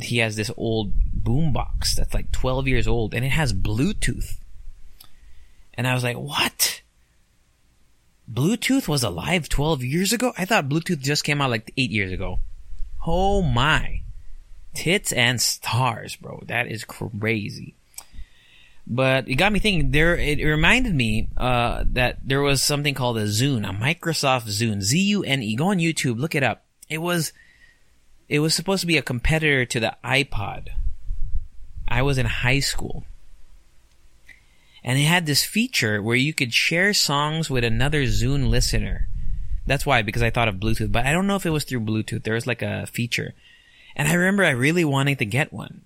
he 0.00 0.18
has 0.18 0.36
this 0.36 0.52
old 0.56 0.92
boombox 1.20 1.96
that's 1.96 2.14
like 2.14 2.30
12 2.30 2.68
years 2.68 2.86
old, 2.86 3.12
and 3.12 3.24
it 3.24 3.32
has 3.32 3.52
Bluetooth. 3.52 4.36
And 5.74 5.88
I 5.88 5.94
was 5.94 6.04
like, 6.04 6.16
what? 6.16 6.82
Bluetooth 8.32 8.86
was 8.86 9.02
alive 9.02 9.48
12 9.48 9.82
years 9.82 10.12
ago? 10.12 10.32
I 10.38 10.44
thought 10.44 10.68
Bluetooth 10.68 11.00
just 11.00 11.24
came 11.24 11.40
out 11.40 11.50
like 11.50 11.72
8 11.76 11.90
years 11.90 12.12
ago. 12.12 12.38
Oh 13.04 13.42
my. 13.42 14.02
Tits 14.74 15.10
and 15.12 15.40
stars, 15.40 16.14
bro. 16.14 16.40
That 16.46 16.68
is 16.68 16.84
crazy. 16.84 17.74
But 18.86 19.28
it 19.28 19.36
got 19.36 19.52
me 19.52 19.58
thinking. 19.58 19.90
There, 19.92 20.16
it 20.16 20.42
reminded 20.42 20.94
me 20.94 21.28
uh, 21.36 21.84
that 21.92 22.18
there 22.24 22.42
was 22.42 22.62
something 22.62 22.94
called 22.94 23.16
a 23.18 23.24
Zune, 23.24 23.68
a 23.68 23.72
Microsoft 23.72 24.48
Zune, 24.48 24.82
Z-U-N-E. 24.82 25.56
Go 25.56 25.68
on 25.68 25.78
YouTube, 25.78 26.18
look 26.18 26.34
it 26.34 26.42
up. 26.42 26.64
It 26.88 26.98
was, 26.98 27.32
it 28.28 28.40
was 28.40 28.54
supposed 28.54 28.80
to 28.80 28.86
be 28.86 28.98
a 28.98 29.02
competitor 29.02 29.64
to 29.64 29.80
the 29.80 29.96
iPod. 30.04 30.68
I 31.86 32.02
was 32.02 32.18
in 32.18 32.26
high 32.26 32.60
school, 32.60 33.04
and 34.82 34.98
it 34.98 35.02
had 35.02 35.26
this 35.26 35.44
feature 35.44 36.02
where 36.02 36.16
you 36.16 36.34
could 36.34 36.52
share 36.52 36.92
songs 36.92 37.48
with 37.48 37.64
another 37.64 38.02
Zune 38.02 38.48
listener. 38.48 39.08
That's 39.64 39.86
why, 39.86 40.02
because 40.02 40.22
I 40.22 40.30
thought 40.30 40.48
of 40.48 40.56
Bluetooth, 40.56 40.90
but 40.90 41.06
I 41.06 41.12
don't 41.12 41.28
know 41.28 41.36
if 41.36 41.46
it 41.46 41.50
was 41.50 41.64
through 41.64 41.80
Bluetooth. 41.80 42.24
There 42.24 42.34
was 42.34 42.48
like 42.48 42.62
a 42.62 42.86
feature. 42.86 43.34
And 43.94 44.08
I 44.08 44.14
remember 44.14 44.44
I 44.44 44.50
really 44.50 44.84
wanting 44.84 45.16
to 45.16 45.24
get 45.24 45.52
one 45.52 45.82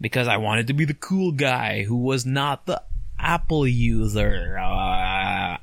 because 0.00 0.28
I 0.28 0.36
wanted 0.36 0.68
to 0.68 0.72
be 0.72 0.84
the 0.84 0.94
cool 0.94 1.32
guy 1.32 1.82
who 1.82 1.96
was 1.96 2.24
not 2.24 2.66
the 2.66 2.82
Apple 3.18 3.66
user. 3.66 4.58
Uh, 4.58 5.58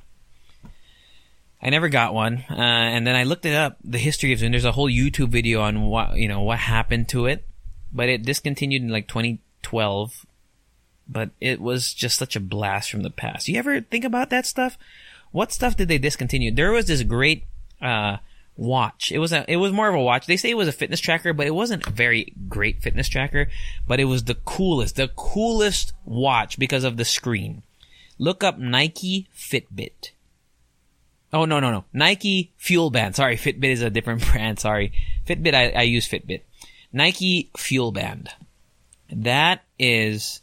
I 1.62 1.70
never 1.70 1.90
got 1.90 2.14
one, 2.14 2.44
uh, 2.50 2.54
and 2.54 3.08
then 3.08 3.16
I 3.16 3.24
looked 3.24 3.46
it 3.46 3.56
up, 3.56 3.78
the 3.84 3.98
history 3.98 4.34
of 4.34 4.40
Zune. 4.40 4.52
There's 4.52 4.66
a 4.66 4.72
whole 4.72 4.90
YouTube 4.90 5.30
video 5.30 5.62
on 5.62 5.84
what 5.84 6.16
you 6.16 6.28
know 6.28 6.42
what 6.42 6.60
happened 6.60 7.10
to 7.10 7.26
it, 7.26 7.46
but 7.92 8.10
it 8.10 8.24
discontinued 8.24 8.82
in 8.82 8.90
like 8.90 9.08
2012. 9.08 10.26
But 11.08 11.30
it 11.40 11.62
was 11.62 11.94
just 11.94 12.18
such 12.18 12.36
a 12.36 12.40
blast 12.40 12.90
from 12.90 13.04
the 13.04 13.12
past. 13.12 13.48
You 13.48 13.60
ever 13.60 13.82
think 13.82 14.04
about 14.04 14.32
that 14.32 14.46
stuff? 14.46 14.78
What 15.32 15.52
stuff 15.52 15.78
did 15.78 15.88
they 15.88 16.00
discontinue? 16.00 16.52
There 16.52 16.72
was 16.72 16.88
this 16.88 17.04
great 17.04 17.44
uh, 17.82 18.18
watch. 18.58 19.12
It 19.12 19.20
was 19.20 19.32
a 19.34 19.46
it 19.48 19.58
was 19.58 19.72
more 19.72 19.90
of 19.90 19.96
a 19.96 20.02
watch. 20.02 20.26
They 20.26 20.38
say 20.38 20.50
it 20.50 20.58
was 20.58 20.68
a 20.68 20.74
fitness 20.74 21.00
tracker, 21.00 21.34
but 21.34 21.48
it 21.48 21.56
wasn't 21.56 21.88
a 21.88 21.92
very 21.92 22.34
great 22.48 22.82
fitness 22.82 23.10
tracker. 23.10 23.50
But 23.88 24.00
it 24.00 24.06
was 24.06 24.24
the 24.24 24.36
coolest, 24.36 24.96
the 24.96 25.10
coolest 25.10 25.94
watch 26.06 26.58
because 26.60 26.84
of 26.84 26.98
the 26.98 27.06
screen. 27.06 27.64
Look 28.18 28.44
up 28.44 28.58
Nike 28.58 29.28
Fitbit. 29.36 30.12
Oh 31.34 31.46
no 31.46 31.60
no 31.60 31.72
no 31.72 31.86
Nike 31.92 32.52
Fuel 32.58 32.90
Band. 32.90 33.16
Sorry, 33.16 33.36
Fitbit 33.36 33.72
is 33.72 33.82
a 33.82 33.90
different 33.90 34.26
brand. 34.32 34.60
Sorry, 34.60 34.94
Fitbit. 35.28 35.54
I, 35.54 35.70
I 35.70 35.82
use 35.82 36.08
Fitbit. 36.08 36.42
Nike 36.94 37.50
Fuel 37.58 37.92
Band. 37.92 38.30
That 39.10 39.64
is 39.78 40.42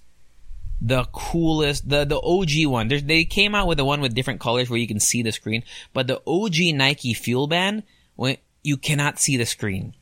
the 0.80 1.04
coolest, 1.12 1.88
the 1.88 2.04
the 2.04 2.20
OG 2.20 2.66
one. 2.70 2.88
There's, 2.88 3.04
they 3.04 3.24
came 3.24 3.54
out 3.54 3.68
with 3.68 3.78
the 3.78 3.84
one 3.84 4.00
with 4.00 4.14
different 4.14 4.40
colors 4.40 4.68
where 4.68 4.78
you 4.78 4.88
can 4.88 5.00
see 5.00 5.22
the 5.22 5.32
screen, 5.32 5.62
but 5.92 6.08
the 6.08 6.20
OG 6.26 6.74
Nike 6.74 7.14
Fuel 7.14 7.46
Band, 7.46 7.84
when 8.22 8.36
you 8.62 8.76
cannot 8.76 9.18
see 9.18 9.36
the 9.36 9.44
screen. 9.44 9.94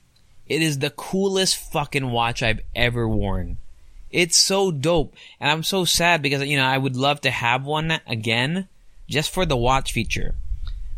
It 0.46 0.60
is 0.60 0.78
the 0.78 0.90
coolest 0.90 1.56
fucking 1.56 2.10
watch 2.10 2.42
I've 2.42 2.60
ever 2.76 3.08
worn. 3.08 3.56
It's 4.10 4.36
so 4.36 4.70
dope, 4.70 5.14
and 5.40 5.50
I'm 5.50 5.62
so 5.62 5.86
sad 5.86 6.20
because 6.20 6.44
you 6.44 6.58
know 6.58 6.66
I 6.66 6.76
would 6.76 6.96
love 6.96 7.22
to 7.22 7.30
have 7.30 7.64
one 7.64 7.98
again, 8.06 8.68
just 9.08 9.30
for 9.30 9.46
the 9.46 9.56
watch 9.56 9.92
feature, 9.92 10.34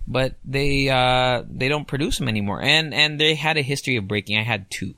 but 0.04 0.34
they 0.44 0.88
uh 0.88 1.44
they 1.48 1.68
don't 1.68 1.86
produce 1.86 2.18
them 2.18 2.26
anymore, 2.26 2.60
and 2.60 2.92
and 2.92 3.20
they 3.20 3.36
had 3.36 3.56
a 3.56 3.62
history 3.62 3.94
of 3.94 4.08
breaking. 4.08 4.36
I 4.36 4.42
had 4.42 4.68
two, 4.68 4.94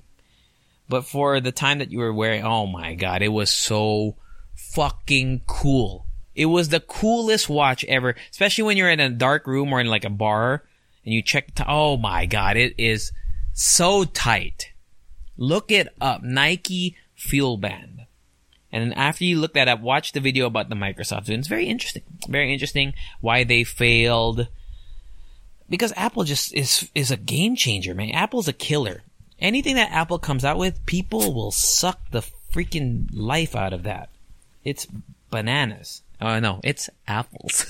but 0.89 1.05
for 1.05 1.41
the 1.41 1.53
time 1.53 1.79
that 1.81 1.93
you 1.93 1.99
were 1.99 2.15
wearing, 2.15 2.43
oh 2.43 2.67
my 2.67 2.95
god, 2.95 3.21
it 3.21 3.35
was 3.37 3.51
so 3.51 4.15
fucking 4.55 5.43
cool. 5.47 6.07
It 6.35 6.47
was 6.47 6.71
the 6.71 6.81
coolest 6.81 7.51
watch 7.51 7.85
ever, 7.85 8.15
especially 8.31 8.65
when 8.65 8.79
you're 8.79 8.89
in 8.89 9.01
a 9.01 9.11
dark 9.11 9.47
room 9.47 9.75
or 9.75 9.81
in 9.81 9.89
like 9.89 10.07
a 10.07 10.11
bar 10.25 10.63
and 11.05 11.15
you 11.15 11.23
check. 11.23 11.55
T- 11.55 11.65
oh 11.67 11.97
my 11.97 12.27
god, 12.27 12.57
it 12.57 12.75
is 12.79 13.13
so 13.53 14.05
tight. 14.05 14.73
Look 15.37 15.71
it 15.71 15.89
up, 16.01 16.23
Nike 16.23 16.97
Fuel 17.15 17.57
Band. 17.57 18.07
And 18.73 18.91
then 18.91 18.99
after 18.99 19.25
you 19.25 19.39
look 19.39 19.55
that 19.55 19.69
up, 19.69 19.81
watch 19.81 20.13
the 20.13 20.21
video 20.21 20.47
about 20.47 20.69
the 20.69 20.75
Microsoft. 20.75 21.29
It's 21.29 21.47
very 21.47 21.67
interesting. 21.67 22.03
Very 22.29 22.53
interesting 22.53 22.95
why 23.21 23.45
they 23.45 23.63
failed. 23.63 24.49
Because 25.71 25.93
Apple 25.97 26.25
just 26.25 26.53
is 26.53 26.91
is 26.95 27.11
a 27.11 27.17
game 27.17 27.57
changer, 27.57 27.95
man. 27.95 28.11
Apple's 28.11 28.49
a 28.49 28.53
killer. 28.53 29.03
Anything 29.39 29.77
that 29.77 29.93
Apple 29.93 30.19
comes 30.19 30.45
out 30.45 30.59
with, 30.59 30.85
people 30.87 31.33
will 31.33 31.51
suck 31.51 32.11
the 32.11 32.23
freaking 32.53 33.09
life 33.13 33.55
out 33.55 33.73
of 33.73 33.83
that. 33.83 34.09
It's 34.65 34.87
bananas. 35.31 36.03
Oh 36.21 36.39
no, 36.41 36.61
it's 36.63 36.89
apples. 37.07 37.67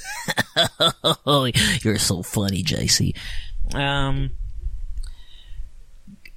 You're 1.83 1.99
so 1.99 2.23
funny, 2.23 2.63
JC. 2.63 3.17
Um, 3.75 4.31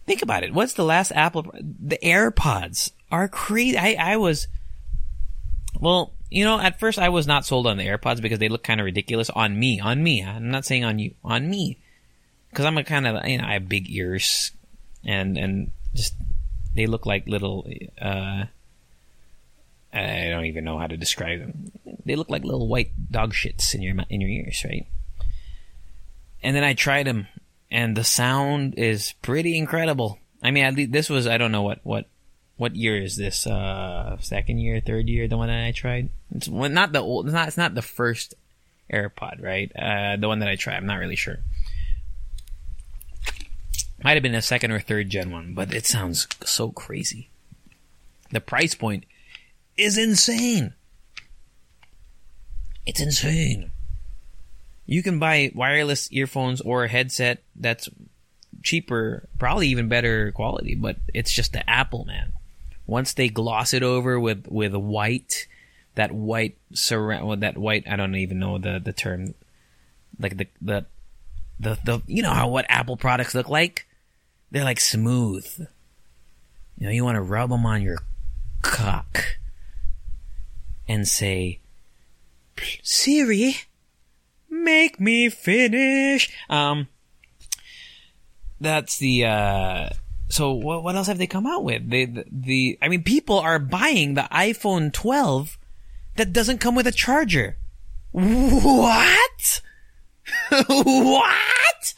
think 0.06 0.22
about 0.22 0.44
it. 0.44 0.54
What's 0.54 0.74
the 0.74 0.86
last 0.86 1.12
Apple? 1.12 1.52
The 1.54 2.00
AirPods 2.02 2.92
are 3.12 3.28
crazy. 3.28 3.78
I 3.78 3.96
I 4.00 4.18
was, 4.18 4.48
well, 5.80 6.14
you 6.32 6.44
know, 6.46 6.60
at 6.60 6.80
first 6.80 6.98
I 6.98 7.10
was 7.10 7.28
not 7.28 7.46
sold 7.46 7.68
on 7.68 7.78
the 7.78 7.86
AirPods 7.86 8.22
because 8.22 8.40
they 8.40 8.50
look 8.50 8.64
kind 8.64 8.80
of 8.80 8.86
ridiculous 8.86 9.30
on 9.30 9.60
me. 9.60 9.80
On 9.80 10.02
me. 10.02 10.24
I'm 10.24 10.50
not 10.50 10.66
saying 10.66 10.86
on 10.86 11.00
you. 11.00 11.14
On 11.24 11.50
me, 11.50 11.78
because 12.50 12.66
I'm 12.66 12.78
a 12.78 12.84
kind 12.84 13.06
of 13.06 13.28
you 13.28 13.38
know 13.38 13.46
I 13.46 13.54
have 13.54 13.70
big 13.70 13.90
ears, 13.90 14.52
and 15.04 15.38
and 15.38 15.72
just 15.94 16.16
they 16.74 16.88
look 16.88 17.06
like 17.06 17.28
little. 17.28 17.68
uh 18.02 18.46
I 19.98 20.30
don't 20.30 20.46
even 20.46 20.64
know 20.64 20.78
how 20.78 20.88
to 20.88 20.98
describe 20.98 21.40
them. 21.40 21.72
They 22.06 22.16
look 22.16 22.30
like 22.30 22.44
little 22.44 22.68
white 22.68 22.92
dog 23.12 23.34
shits 23.34 23.74
in 23.74 23.82
your 23.82 23.96
in 24.10 24.22
your 24.22 24.30
ears, 24.30 24.64
right? 24.64 24.88
And 26.44 26.56
then 26.56 26.64
I 26.64 26.74
tried 26.74 27.08
them, 27.08 27.28
and 27.72 27.96
the 27.96 28.04
sound 28.04 28.76
is 28.78 29.14
pretty 29.22 29.58
incredible. 29.58 30.20
I 30.42 30.52
mean, 30.52 30.64
at 30.64 30.76
least 30.76 30.92
this 30.92 31.10
was 31.10 31.28
I 31.28 31.38
don't 31.38 31.52
know 31.52 31.64
what 31.64 31.80
what 31.84 32.08
what 32.58 32.76
year 32.76 33.02
is 33.02 33.16
this? 33.16 33.48
Uh, 33.48 34.18
second 34.20 34.60
year, 34.60 34.82
third 34.82 35.08
year, 35.08 35.28
the 35.28 35.38
one 35.38 35.48
that 35.48 35.66
I 35.66 35.72
tried. 35.72 36.10
It's 36.36 36.48
well, 36.48 36.70
not 36.70 36.92
the 36.92 37.00
old. 37.00 37.28
It's 37.28 37.34
not. 37.34 37.48
It's 37.48 37.58
not 37.58 37.76
the 37.76 37.82
first 37.82 38.36
AirPod, 38.92 39.42
right? 39.42 39.72
Uh, 39.76 40.18
the 40.18 40.28
one 40.28 40.40
that 40.40 40.50
I 40.50 40.56
tried. 40.56 40.78
I'm 40.78 40.86
not 40.86 41.00
really 41.00 41.16
sure. 41.16 41.38
Might 44.04 44.14
have 44.14 44.24
been 44.24 44.36
a 44.36 44.42
second 44.42 44.72
or 44.72 44.80
third 44.80 45.10
gen 45.10 45.32
one, 45.32 45.54
but 45.54 45.74
it 45.74 45.86
sounds 45.86 46.28
so 46.46 46.70
crazy. 46.72 47.30
The 48.32 48.42
price 48.42 48.76
point 48.76 49.06
is 49.78 49.98
insane. 49.98 50.74
It's 52.86 53.00
insane. 53.00 53.72
You 54.86 55.04
can 55.04 55.20
buy 55.20 55.52
wireless 55.54 56.12
earphones 56.12 56.62
or 56.62 56.86
a 56.86 56.88
headset 56.88 57.44
that's 57.56 57.90
cheaper, 58.64 59.28
probably 59.38 59.68
even 59.68 59.90
better 59.90 60.32
quality, 60.32 60.76
but 60.76 60.98
it's 61.14 61.32
just 61.32 61.54
the 61.54 61.70
Apple, 61.70 62.06
man. 62.06 62.32
Once 62.86 63.14
they 63.14 63.28
gloss 63.28 63.74
it 63.74 63.84
over 63.84 64.18
with, 64.18 64.48
with 64.48 64.74
white, 64.74 65.48
that 65.96 66.14
white 66.14 66.58
surround, 66.74 67.28
well, 67.28 67.38
that 67.38 67.58
white, 67.58 67.84
I 67.88 67.98
don't 67.98 68.16
even 68.16 68.40
know 68.40 68.58
the, 68.58 68.80
the 68.84 68.94
term, 68.94 69.34
like 70.18 70.38
the, 70.38 70.48
the, 70.62 70.86
the, 71.60 71.78
the, 71.84 72.02
you 72.08 72.24
know 72.24 72.34
how 72.34 72.48
what 72.48 72.66
Apple 72.70 72.96
products 72.96 73.36
look 73.36 73.50
like? 73.50 73.86
They're 74.52 74.64
like 74.64 74.80
smooth. 74.80 75.68
You 76.78 76.86
know, 76.86 76.92
you 76.92 77.04
want 77.04 77.16
to 77.16 77.22
rub 77.22 77.50
them 77.50 77.66
on 77.66 77.82
your 77.82 77.98
cock 78.62 79.38
and 80.88 81.08
say, 81.08 81.60
Siri, 82.84 83.56
make 84.50 85.00
me 85.00 85.30
finish. 85.30 86.30
Um, 86.50 86.88
that's 88.60 88.98
the, 88.98 89.26
uh, 89.26 89.90
so 90.30 90.54
what, 90.54 90.84
what 90.84 90.96
else 90.96 91.08
have 91.08 91.18
they 91.18 91.28
come 91.28 91.46
out 91.46 91.64
with? 91.64 91.90
They, 91.90 92.06
the, 92.06 92.26
the, 92.32 92.80
I 92.82 92.88
mean, 92.88 93.04
people 93.04 93.40
are 93.40 93.60
buying 93.60 94.16
the 94.16 94.28
iPhone 94.32 94.92
12 94.92 95.58
that 96.16 96.34
doesn't 96.34 96.60
come 96.60 96.76
with 96.76 96.88
a 96.88 96.92
charger. 96.92 97.58
What? 98.12 99.62
what? 100.68 101.94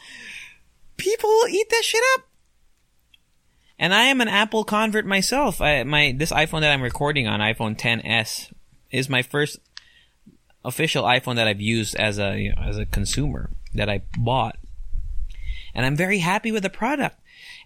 People 0.96 1.30
eat 1.48 1.70
that 1.70 1.84
shit 1.84 2.02
up. 2.14 2.26
And 3.78 3.94
I 3.94 4.04
am 4.04 4.20
an 4.20 4.28
Apple 4.28 4.64
convert 4.64 5.06
myself. 5.06 5.62
I, 5.62 5.82
my 5.84 6.14
this 6.16 6.30
iPhone 6.30 6.60
that 6.60 6.70
I'm 6.70 6.82
recording 6.82 7.26
on, 7.26 7.40
iPhone 7.40 7.78
10s, 7.78 8.52
is 8.90 9.08
my 9.08 9.22
first 9.22 9.58
official 10.64 11.04
iPhone 11.04 11.36
that 11.36 11.48
I've 11.48 11.60
used 11.60 11.94
as 11.96 12.18
a 12.18 12.38
you 12.38 12.50
know, 12.50 12.62
as 12.62 12.78
a 12.78 12.86
consumer 12.86 13.50
that 13.74 13.88
I 13.88 14.02
bought, 14.18 14.56
and 15.74 15.86
I'm 15.86 15.96
very 15.96 16.18
happy 16.18 16.52
with 16.52 16.62
the 16.62 16.70
product. 16.70 17.16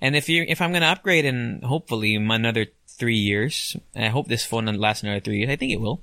And 0.01 0.15
if 0.17 0.29
you 0.29 0.45
if 0.47 0.61
I'm 0.61 0.71
going 0.71 0.83
to 0.83 0.89
upgrade 0.89 1.25
in 1.25 1.63
hopefully 1.63 2.15
another 2.15 2.67
three 2.87 3.17
years, 3.17 3.77
I 3.97 4.09
hope 4.09 4.29
this 4.29 4.45
phone 4.45 4.67
lasts 4.67 5.03
another 5.03 5.21
three 5.21 5.39
years. 5.39 5.51
I 5.51 5.57
think 5.57 5.73
it 5.73 5.81
will. 5.81 6.03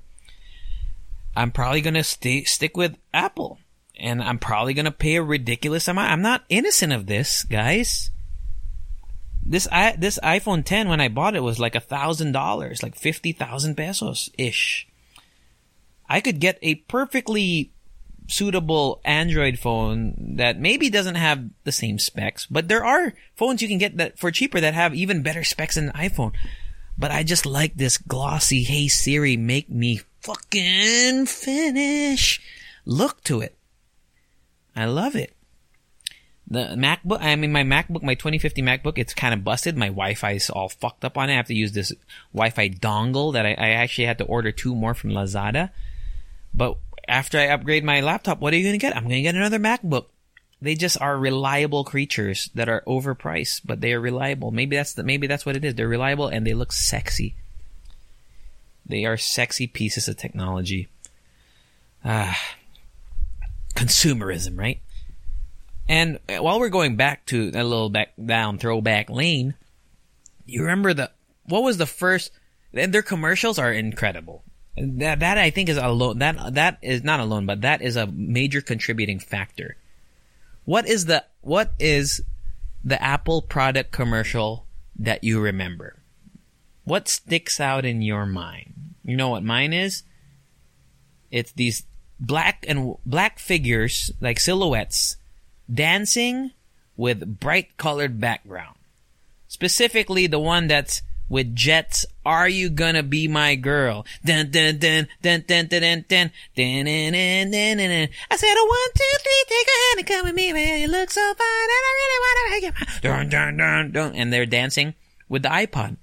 I'm 1.36 1.52
probably 1.52 1.82
going 1.82 1.94
to 1.94 2.04
stay 2.04 2.44
stick 2.44 2.76
with 2.76 2.98
Apple, 3.14 3.60
and 3.98 4.22
I'm 4.22 4.40
probably 4.40 4.74
going 4.74 4.86
to 4.86 4.92
pay 4.92 5.16
a 5.16 5.24
ridiculous 5.24 5.88
amount. 5.88 6.12
I'm 6.12 6.22
not 6.22 6.44
innocent 6.50 6.92
of 6.92 7.06
this, 7.06 7.44
guys. 7.44 8.12
This 9.44 9.68
I, 9.72 9.96
this 9.96 10.20
iPhone 10.24 10.64
10 10.64 10.88
when 10.88 11.02
I 11.02 11.08
bought 11.08 11.36
it 11.36 11.44
was 11.44 11.60
like 11.60 11.76
a 11.76 11.80
thousand 11.80 12.32
dollars, 12.32 12.84
like 12.84 12.96
fifty 12.96 13.32
thousand 13.32 13.76
pesos 13.76 14.30
ish. 14.38 14.88
I 16.12 16.20
could 16.20 16.42
get 16.42 16.60
a 16.62 16.76
perfectly 16.76 17.72
suitable 18.28 19.00
Android 19.06 19.58
phone 19.58 20.36
that 20.36 20.60
maybe 20.60 20.90
doesn't 20.90 21.16
have 21.16 21.50
the 21.64 21.72
same 21.72 22.00
specs, 22.00 22.46
but 22.46 22.68
there 22.68 22.84
are 22.84 23.14
phones 23.34 23.62
you 23.62 23.70
can 23.70 23.78
get 23.78 23.96
that 23.96 24.20
for 24.20 24.30
cheaper 24.30 24.60
that 24.60 24.74
have 24.74 24.94
even 24.94 25.24
better 25.24 25.46
specs 25.46 25.76
than 25.76 25.88
an 25.88 25.94
iPhone. 26.10 26.34
But 26.98 27.12
I 27.12 27.24
just 27.24 27.46
like 27.46 27.76
this 27.76 27.98
glossy, 27.98 28.64
hey 28.64 28.90
Siri, 28.90 29.38
make 29.38 29.70
me 29.70 30.02
fucking 30.20 31.28
finish 31.28 32.42
look 32.86 33.24
to 33.24 33.40
it. 33.40 33.56
I 34.76 34.86
love 34.86 35.16
it. 35.16 35.34
The 36.46 36.76
MacBook, 36.76 37.20
I 37.22 37.38
mean, 37.38 37.54
my 37.54 37.64
MacBook, 37.64 38.04
my 38.04 38.16
2050 38.16 38.62
MacBook, 38.62 38.98
it's 38.98 39.14
kind 39.14 39.34
of 39.34 39.46
busted. 39.46 39.78
My 39.78 39.88
Wi-Fi 39.88 40.32
is 40.32 40.50
all 40.50 40.68
fucked 40.68 41.06
up 41.06 41.18
on 41.18 41.30
it. 41.30 41.34
I 41.34 41.38
have 41.38 41.48
to 41.48 41.54
use 41.54 41.72
this 41.72 41.94
Wi-Fi 42.34 42.68
dongle 42.68 43.32
that 43.32 43.46
I, 43.46 43.52
I 43.52 43.70
actually 43.70 44.08
had 44.08 44.18
to 44.18 44.26
order 44.26 44.52
two 44.52 44.76
more 44.76 44.94
from 44.94 45.12
Lazada 45.12 45.70
But 46.54 46.78
after 47.08 47.40
I 47.40 47.48
upgrade 47.48 47.84
my 47.84 48.02
laptop, 48.02 48.40
what 48.40 48.54
are 48.54 48.58
you 48.58 48.64
going 48.64 48.74
to 48.74 48.80
get? 48.80 48.96
I'm 48.96 49.04
going 49.04 49.16
to 49.16 49.22
get 49.22 49.36
another 49.36 49.60
MacBook. 49.60 50.06
They 50.62 50.76
just 50.76 51.02
are 51.02 51.18
reliable 51.18 51.84
creatures 51.84 52.52
that 52.54 52.70
are 52.70 52.84
overpriced, 52.86 53.62
but 53.66 53.82
they 53.82 53.94
are 53.94 54.00
reliable. 54.00 54.52
Maybe 54.52 54.76
that's 54.76 54.94
the, 54.94 55.04
maybe 55.04 55.26
that's 55.26 55.46
what 55.46 55.56
it 55.56 55.66
is. 55.66 55.76
They're 55.76 55.88
reliable 55.88 56.28
and 56.28 56.46
they 56.46 56.54
look 56.54 56.72
sexy. 56.72 57.36
They 58.86 59.06
are 59.06 59.18
sexy 59.18 59.68
pieces 59.68 60.08
of 60.08 60.18
technology. 60.18 60.88
Ah, 62.06 62.40
consumerism, 63.76 64.58
right? 64.58 64.80
And 65.88 66.20
while 66.28 66.60
we're 66.60 66.70
going 66.70 66.96
back 66.96 67.26
to 67.28 67.52
a 67.56 67.64
little 67.64 67.90
back 67.90 68.14
down 68.24 68.58
throwback 68.58 69.10
lane, 69.10 69.56
you 70.46 70.62
remember 70.62 70.94
the 70.94 71.12
what 71.46 71.64
was 71.64 71.78
the 71.78 71.86
first? 71.86 72.32
And 72.74 72.94
their 72.94 73.02
commercials 73.02 73.60
are 73.60 73.74
incredible. 73.74 74.44
That 74.78 75.20
that 75.20 75.38
I 75.38 75.50
think 75.50 75.70
is 75.70 75.78
alone. 75.78 76.20
That 76.20 76.54
that 76.54 76.78
is 76.82 77.04
not 77.04 77.20
alone, 77.20 77.46
but 77.46 77.62
that 77.62 77.82
is 77.82 77.96
a 77.96 78.08
major 78.08 78.62
contributing 78.62 79.20
factor. 79.20 79.76
What 80.66 80.88
is 80.88 81.06
the 81.06 81.26
what 81.42 81.74
is 81.80 82.24
the 82.84 83.02
Apple 83.02 83.42
product 83.42 83.92
commercial 83.92 84.66
that 84.98 85.24
you 85.24 85.40
remember? 85.40 85.98
What 86.84 87.08
sticks 87.08 87.60
out 87.60 87.86
in 87.86 88.02
your 88.02 88.26
mind? 88.26 88.96
You 89.04 89.18
know 89.18 89.30
what 89.30 89.44
mine 89.44 89.74
is? 89.74 90.04
It's 91.32 91.52
these 91.52 91.84
black 92.20 92.64
and 92.68 92.96
black 93.06 93.40
figures 93.40 94.12
like 94.22 94.40
silhouettes 94.40 95.18
dancing 95.72 96.52
with 96.96 97.40
bright 97.40 97.78
colored 97.78 98.20
background. 98.20 98.78
Specifically 99.48 100.28
the 100.28 100.40
one 100.40 100.68
that's 100.68 101.02
with 101.32 101.56
Jets, 101.56 102.06
Are 102.26 102.50
You 102.50 102.70
Gonna 102.70 103.04
Be 103.04 103.28
My 103.30 103.56
Girl? 103.56 104.06
Dun 104.24 104.52
dun 104.52 104.78
dun 104.78 105.08
dun 105.22 105.44
dun 105.48 105.66
dun 105.70 105.80
dun 105.80 106.04
dun 106.06 106.34
dun 106.56 106.84
dun 106.84 106.86
dun 106.86 107.52
dun 107.52 107.78
dun 107.78 108.10
I 108.30 108.36
said 108.36 108.54
a 108.54 108.66
one, 108.68 108.92
two, 108.94 109.18
three, 109.24 109.46
take 109.48 109.68
a 109.68 109.78
hand 109.80 110.00
and 110.00 110.08
come 110.08 110.26
with 110.26 110.36
me, 110.36 110.52
man. 110.52 110.82
You 110.82 110.88
look 110.90 111.10
so 111.10 111.22
fine 111.22 111.70
and 111.74 111.86
I 111.88 111.94
really 111.96 112.20
wanna 112.22 112.52
make 112.52 112.64
you 112.64 113.02
dun 113.02 113.30
dun 113.30 113.58
dun 113.58 113.92
dun 113.92 114.16
and 114.16 114.34
they're 114.34 114.46
dancing 114.46 114.94
with 115.30 115.44
the 115.44 115.50
iPod. 115.50 115.96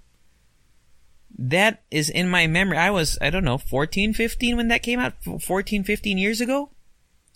That 1.39 1.83
is 1.91 2.09
in 2.09 2.29
my 2.29 2.47
memory. 2.47 2.79
I 2.79 2.91
was, 2.91 3.19
I 3.21 3.29
don't 3.29 3.45
know, 3.45 3.59
14, 3.59 4.15
15 4.15 4.57
when 4.57 4.69
that 4.69 4.83
came 4.83 4.99
out, 4.99 5.13
14, 5.23 5.85
15 5.85 6.19
years 6.19 6.41
ago. 6.41 6.71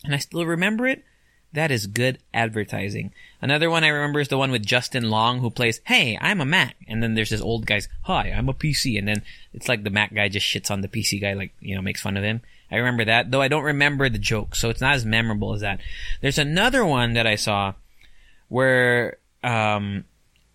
And 0.03 0.15
I 0.15 0.19
still 0.19 0.47
remember 0.47 0.89
it. 0.89 1.05
That 1.53 1.71
is 1.71 1.87
good 1.87 2.19
advertising. 2.33 3.13
Another 3.43 3.69
one 3.69 3.85
I 3.85 3.89
remember 3.89 4.21
is 4.21 4.29
the 4.29 4.39
one 4.39 4.51
with 4.51 4.65
Justin 4.65 5.11
Long 5.11 5.41
who 5.41 5.51
plays, 5.51 5.81
Hey, 5.85 6.17
I'm 6.21 6.41
a 6.41 6.47
Mac. 6.47 6.77
And 6.89 7.03
then 7.03 7.15
there's 7.15 7.31
this 7.31 7.43
old 7.43 7.67
guy's, 7.67 7.89
Hi, 8.03 8.31
I'm 8.31 8.49
a 8.49 8.55
PC. 8.55 8.99
And 8.99 9.07
then 9.07 9.23
it's 9.53 9.69
like 9.69 9.85
the 9.85 9.91
Mac 9.91 10.15
guy 10.15 10.29
just 10.29 10.47
shits 10.47 10.71
on 10.71 10.81
the 10.81 10.89
PC 10.89 11.21
guy, 11.21 11.35
like, 11.35 11.53
you 11.61 11.75
know, 11.75 11.83
makes 11.83 12.01
fun 12.01 12.17
of 12.17 12.25
him. 12.25 12.41
I 12.71 12.77
remember 12.77 13.05
that, 13.05 13.31
though 13.31 13.43
I 13.43 13.49
don't 13.49 13.65
remember 13.65 14.09
the 14.09 14.19
joke, 14.19 14.55
so 14.55 14.71
it's 14.71 14.81
not 14.81 14.95
as 14.95 15.05
memorable 15.05 15.53
as 15.53 15.61
that. 15.61 15.81
There's 16.23 16.39
another 16.39 16.87
one 16.87 17.13
that 17.15 17.27
I 17.27 17.35
saw 17.35 17.75
where, 18.49 19.19
um, 19.45 20.05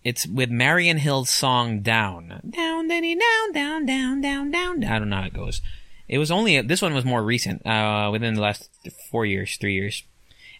it's 0.02 0.26
with 0.26 0.50
Marian 0.50 0.98
Hill's 0.98 1.30
song 1.30 1.80
Down. 1.80 2.40
Down, 2.50 2.88
down, 2.88 3.02
down, 3.02 3.52
down, 3.52 3.86
down, 3.86 4.20
down. 4.50 4.50
Down 4.50 4.84
I 4.84 4.98
don't 4.98 5.10
know 5.10 5.16
how 5.16 5.26
it 5.26 5.32
goes. 5.32 5.60
It 6.08 6.18
was 6.18 6.32
only, 6.32 6.60
this 6.62 6.82
one 6.82 6.94
was 6.94 7.04
more 7.04 7.22
recent, 7.22 7.64
uh, 7.64 8.08
within 8.10 8.34
the 8.34 8.40
last 8.40 8.68
four 9.12 9.24
years, 9.24 9.56
three 9.56 9.74
years 9.74 10.02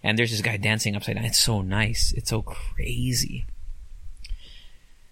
and 0.03 0.19
there's 0.19 0.31
this 0.31 0.43
guy 0.43 0.57
dancing 0.57 0.97
upside 0.97 1.17
down. 1.17 1.25
It's 1.25 1.39
so 1.39 1.63
nice. 1.63 2.13
It's 2.17 2.31
so 2.31 2.43
crazy. 2.43 3.47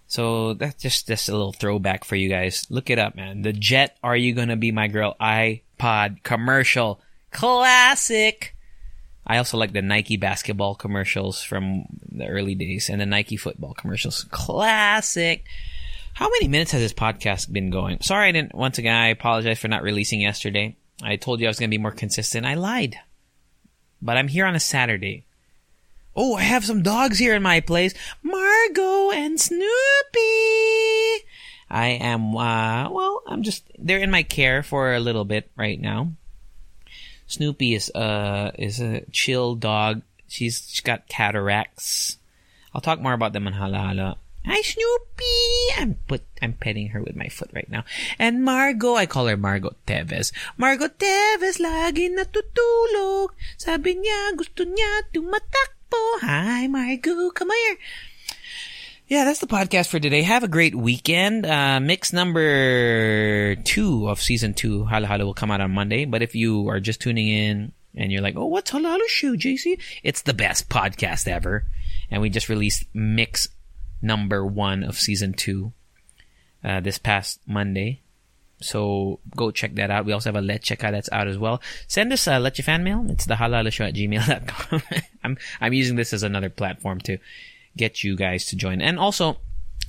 So 0.06 0.54
that's 0.54 0.80
just 0.80 1.08
just 1.08 1.28
a 1.28 1.32
little 1.32 1.52
throwback 1.52 2.04
for 2.04 2.16
you 2.16 2.28
guys. 2.28 2.66
Look 2.70 2.90
it 2.90 2.98
up, 2.98 3.16
man. 3.16 3.42
The 3.42 3.52
Jet 3.52 3.96
Are 4.02 4.16
You 4.16 4.34
Gonna 4.34 4.56
Be 4.56 4.70
My 4.70 4.88
Girl 4.88 5.16
iPod 5.20 6.22
commercial. 6.22 7.00
Classic. 7.32 8.54
I 9.26 9.38
also 9.38 9.56
like 9.56 9.72
the 9.72 9.82
Nike 9.82 10.16
basketball 10.16 10.76
commercials 10.76 11.42
from 11.42 11.86
the 12.08 12.28
early 12.28 12.54
days 12.54 12.88
and 12.88 13.00
the 13.00 13.06
Nike 13.06 13.36
football 13.36 13.74
commercials. 13.74 14.24
Classic. 14.30 15.44
How 16.14 16.28
many 16.30 16.48
minutes 16.48 16.70
has 16.70 16.80
this 16.80 16.94
podcast 16.94 17.52
been 17.52 17.70
going? 17.70 18.00
Sorry 18.00 18.28
I 18.28 18.32
didn't 18.32 18.54
once 18.54 18.78
again 18.78 18.94
I 18.94 19.08
apologize 19.08 19.58
for 19.58 19.68
not 19.68 19.82
releasing 19.82 20.20
yesterday. 20.20 20.76
I 21.02 21.16
told 21.16 21.40
you 21.40 21.46
I 21.46 21.50
was 21.50 21.58
gonna 21.58 21.68
be 21.68 21.78
more 21.78 21.90
consistent. 21.90 22.46
I 22.46 22.54
lied 22.54 22.96
but 24.00 24.16
I'm 24.16 24.28
here 24.28 24.46
on 24.46 24.54
a 24.54 24.60
Saturday. 24.60 25.24
Oh, 26.14 26.34
I 26.34 26.42
have 26.42 26.64
some 26.64 26.82
dogs 26.82 27.18
here 27.18 27.34
in 27.34 27.42
my 27.42 27.60
place. 27.60 27.94
Margot 28.22 29.10
and 29.10 29.40
Snoopy. 29.40 29.66
I 31.68 31.98
am, 32.00 32.36
uh, 32.36 32.90
well, 32.90 33.22
I'm 33.26 33.42
just, 33.42 33.64
they're 33.78 33.98
in 33.98 34.10
my 34.10 34.22
care 34.22 34.62
for 34.62 34.94
a 34.94 35.00
little 35.00 35.24
bit 35.24 35.50
right 35.56 35.80
now. 35.80 36.12
Snoopy 37.26 37.74
is, 37.74 37.90
uh, 37.90 38.52
is 38.58 38.80
a 38.80 39.04
chill 39.12 39.56
dog. 39.56 40.02
She's, 40.28 40.68
she's 40.70 40.80
got 40.80 41.08
cataracts. 41.08 42.18
I'll 42.72 42.80
talk 42.80 43.00
more 43.00 43.12
about 43.12 43.32
them 43.32 43.46
on 43.46 43.52
Hala 43.52 44.16
Hi, 44.46 44.62
Snoopy! 44.62 45.82
I'm 45.82 45.94
put, 46.06 46.22
I'm 46.40 46.52
petting 46.52 46.94
her 46.94 47.02
with 47.02 47.16
my 47.16 47.26
foot 47.26 47.50
right 47.52 47.68
now. 47.68 47.82
And 48.16 48.44
Margot, 48.44 48.94
I 48.94 49.04
call 49.04 49.26
her 49.26 49.36
Margot 49.36 49.74
Teves. 49.88 50.30
Margot 50.56 50.86
Teves, 50.86 51.58
lagi 51.58 52.14
natutulog. 52.14 53.34
Sabi 53.58 53.98
niya, 53.98 54.38
gusto 54.38 54.62
niya 54.62 55.10
tumatakbo. 55.10 56.22
Hi, 56.22 56.68
Margot, 56.68 57.34
come 57.34 57.50
here. 57.50 57.78
Yeah, 59.08 59.24
that's 59.24 59.42
the 59.42 59.50
podcast 59.50 59.88
for 59.88 59.98
today. 59.98 60.22
Have 60.22 60.44
a 60.44 60.48
great 60.48 60.76
weekend. 60.76 61.44
Uh, 61.44 61.80
mix 61.82 62.12
number 62.12 63.56
two 63.66 64.08
of 64.08 64.22
season 64.22 64.54
two, 64.54 64.84
Hala 64.84 65.08
Hala, 65.08 65.26
will 65.26 65.34
come 65.34 65.50
out 65.50 65.60
on 65.60 65.72
Monday. 65.72 66.04
But 66.04 66.22
if 66.22 66.36
you 66.36 66.68
are 66.68 66.78
just 66.78 67.00
tuning 67.00 67.26
in 67.26 67.72
and 67.96 68.12
you're 68.12 68.22
like, 68.22 68.36
oh, 68.36 68.46
what's 68.46 68.70
Hala 68.70 68.90
Hala 68.90 69.08
Show, 69.08 69.34
JC? 69.34 69.82
It's 70.04 70.22
the 70.22 70.34
best 70.34 70.68
podcast 70.68 71.26
ever. 71.26 71.66
And 72.12 72.22
we 72.22 72.30
just 72.30 72.48
released 72.48 72.84
mix 72.94 73.48
number 74.02 74.44
one 74.44 74.82
of 74.82 74.96
season 74.98 75.32
two 75.32 75.72
uh, 76.64 76.80
this 76.80 76.98
past 76.98 77.40
Monday. 77.46 78.00
So 78.60 79.20
go 79.36 79.50
check 79.50 79.74
that 79.74 79.90
out. 79.90 80.06
We 80.06 80.12
also 80.12 80.30
have 80.30 80.36
a 80.36 80.40
Let's 80.40 80.66
Check 80.66 80.82
Out 80.82 80.92
that's 80.92 81.10
out 81.12 81.28
as 81.28 81.36
well. 81.36 81.60
Send 81.88 82.12
us 82.12 82.26
a 82.26 82.38
Let's 82.38 82.58
fan 82.60 82.84
mail. 82.84 83.04
It's 83.10 83.26
the 83.26 83.34
halalashow 83.34 83.88
at 83.88 83.94
gmail.com. 83.94 84.82
I'm, 85.24 85.36
I'm 85.60 85.72
using 85.74 85.96
this 85.96 86.12
as 86.12 86.22
another 86.22 86.48
platform 86.48 87.00
to 87.02 87.18
get 87.76 88.02
you 88.02 88.16
guys 88.16 88.46
to 88.46 88.56
join. 88.56 88.80
And 88.80 88.98
also, 88.98 89.36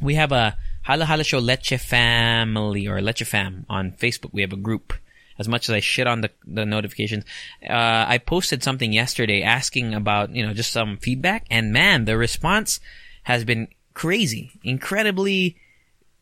we 0.01 0.15
have 0.15 0.31
a 0.31 0.57
Hala 0.83 1.05
Hala 1.05 1.23
Show 1.23 1.39
Leche 1.39 1.79
Family 1.79 2.87
or 2.87 3.01
Leche 3.01 3.23
Fam 3.23 3.65
on 3.69 3.91
Facebook. 3.93 4.33
We 4.33 4.41
have 4.41 4.53
a 4.53 4.57
group. 4.57 4.93
As 5.39 5.47
much 5.47 5.69
as 5.69 5.75
I 5.75 5.81
shit 5.81 6.07
on 6.07 6.21
the, 6.21 6.31
the 6.47 6.65
notifications, 6.65 7.23
uh, 7.69 8.05
I 8.07 8.17
posted 8.17 8.63
something 8.63 8.91
yesterday 8.91 9.43
asking 9.43 9.93
about, 9.93 10.31
you 10.31 10.43
know, 10.43 10.51
just 10.51 10.73
some 10.73 10.97
feedback. 10.97 11.45
And 11.51 11.71
man, 11.71 12.05
the 12.05 12.17
response 12.17 12.79
has 13.21 13.45
been 13.45 13.67
crazy, 13.97 14.51
incredibly 14.63 15.57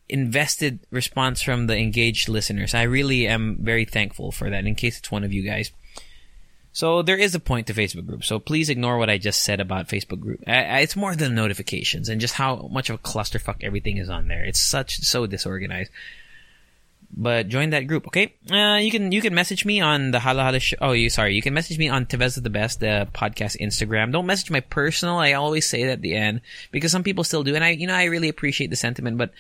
invested 0.08 0.80
response 0.92 1.42
from 1.42 1.68
the 1.68 1.76
engaged 1.78 2.30
listeners. 2.30 2.74
I 2.74 2.84
really 2.84 3.28
am 3.28 3.58
very 3.60 3.84
thankful 3.84 4.32
for 4.32 4.50
that 4.50 4.66
in 4.66 4.76
case 4.76 4.98
it's 4.98 5.12
one 5.12 5.26
of 5.26 5.34
you 5.34 5.44
guys. 5.44 5.72
So 6.72 7.02
there 7.02 7.18
is 7.18 7.36
a 7.36 7.40
point 7.40 7.68
to 7.68 7.74
Facebook 7.74 8.06
group. 8.06 8.24
So 8.24 8.40
please 8.40 8.70
ignore 8.70 8.98
what 8.98 9.10
I 9.10 9.18
just 9.18 9.44
said 9.44 9.60
about 9.60 9.90
Facebook 9.90 10.22
group. 10.22 10.42
it's 10.48 10.96
more 10.96 11.18
than 11.18 11.36
notifications 11.36 12.08
and 12.08 12.22
just 12.22 12.36
how 12.36 12.70
much 12.72 12.90
of 12.90 12.96
a 12.96 13.00
clusterfuck 13.00 13.58
everything 13.62 13.98
is 13.98 14.08
on 14.08 14.30
there. 14.30 14.46
It's 14.46 14.62
such 14.62 15.00
so 15.00 15.26
disorganized. 15.26 15.92
But 17.18 17.48
join 17.48 17.70
that 17.70 17.88
group, 17.88 18.08
okay? 18.08 18.36
Uh, 18.52 18.78
you 18.78 18.92
can 18.92 19.14
you 19.14 19.22
can 19.22 19.34
message 19.34 19.64
me 19.64 19.80
on 19.80 20.12
the 20.12 20.20
Hala 20.20 20.44
Hala 20.44 20.60
show. 20.60 20.76
Oh, 20.82 20.92
you 20.92 21.10
sorry. 21.10 21.34
You 21.34 21.42
can 21.42 21.54
message 21.54 21.78
me 21.78 21.88
on 21.88 22.06
Teves 22.06 22.42
the 22.42 22.50
Best, 22.50 22.82
the 22.82 23.08
podcast 23.14 23.58
Instagram. 23.62 24.12
Don't 24.12 24.26
message 24.26 24.52
my 24.52 24.60
personal. 24.60 25.16
I 25.16 25.32
always 25.34 25.66
say 25.66 25.86
that 25.86 25.94
at 25.94 26.02
the 26.02 26.14
end 26.14 26.42
because 26.72 26.92
some 26.92 27.04
people 27.04 27.24
still 27.24 27.44
do, 27.44 27.56
and 27.56 27.64
I 27.64 27.70
you 27.70 27.88
know 27.88 27.96
I 27.96 28.06
really 28.06 28.28
appreciate 28.28 28.70
the 28.70 28.76
sentiment, 28.76 29.18
but 29.18 29.32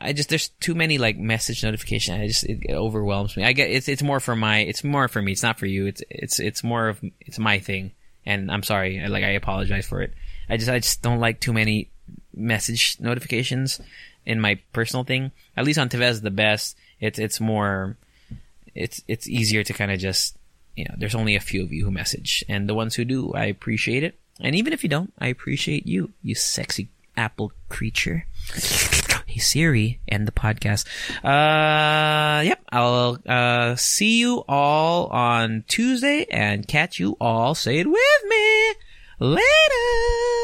I 0.00 0.12
just 0.12 0.28
there's 0.28 0.48
too 0.48 0.74
many 0.74 0.98
like 0.98 1.16
message 1.16 1.62
notifications. 1.62 2.20
I 2.20 2.26
just 2.26 2.44
it, 2.44 2.64
it 2.68 2.74
overwhelms 2.74 3.36
me. 3.36 3.44
I 3.44 3.52
get 3.52 3.70
it's 3.70 3.88
it's 3.88 4.02
more 4.02 4.18
for 4.18 4.34
my 4.34 4.58
it's 4.58 4.82
more 4.82 5.06
for 5.06 5.22
me. 5.22 5.30
It's 5.30 5.42
not 5.44 5.60
for 5.60 5.66
you. 5.66 5.86
It's 5.86 6.02
it's 6.10 6.40
it's 6.40 6.64
more 6.64 6.88
of 6.88 7.00
it's 7.20 7.38
my 7.38 7.60
thing, 7.60 7.92
and 8.26 8.50
I'm 8.50 8.64
sorry. 8.64 9.06
Like 9.06 9.22
I 9.22 9.30
apologize 9.30 9.86
for 9.86 10.02
it. 10.02 10.14
I 10.48 10.56
just 10.56 10.68
I 10.68 10.80
just 10.80 11.00
don't 11.00 11.20
like 11.20 11.38
too 11.38 11.52
many 11.52 11.90
message 12.34 12.96
notifications 12.98 13.80
in 14.26 14.40
my 14.40 14.58
personal 14.72 15.04
thing. 15.04 15.30
At 15.56 15.64
least 15.64 15.78
on 15.78 15.88
Teves 15.88 16.20
the 16.20 16.32
Best 16.32 16.76
it's 17.00 17.18
it's 17.18 17.40
more 17.40 17.96
it's 18.74 19.02
it's 19.08 19.28
easier 19.28 19.62
to 19.62 19.72
kind 19.72 19.90
of 19.90 19.98
just 19.98 20.36
you 20.76 20.84
know 20.84 20.94
there's 20.98 21.14
only 21.14 21.36
a 21.36 21.40
few 21.40 21.62
of 21.62 21.72
you 21.72 21.84
who 21.84 21.90
message 21.90 22.44
and 22.48 22.68
the 22.68 22.74
ones 22.74 22.94
who 22.94 23.04
do 23.04 23.32
i 23.34 23.44
appreciate 23.46 24.02
it. 24.02 24.18
And 24.40 24.56
even 24.56 24.72
if 24.72 24.82
you 24.82 24.88
don't 24.88 25.12
i 25.18 25.28
appreciate 25.28 25.86
you 25.86 26.12
you 26.22 26.34
sexy 26.34 26.88
apple 27.16 27.52
creature. 27.68 28.26
Hey 29.26 29.38
siri 29.38 30.00
end 30.08 30.26
the 30.26 30.32
podcast. 30.32 30.86
Uh 31.22 32.42
yep 32.42 32.60
i'll 32.72 33.18
uh 33.26 33.76
see 33.76 34.18
you 34.18 34.44
all 34.48 35.06
on 35.06 35.64
tuesday 35.68 36.26
and 36.30 36.66
catch 36.66 36.98
you 36.98 37.16
all. 37.20 37.54
Say 37.54 37.78
it 37.78 37.86
with 37.86 38.24
me. 38.28 38.74
Later 39.20 40.43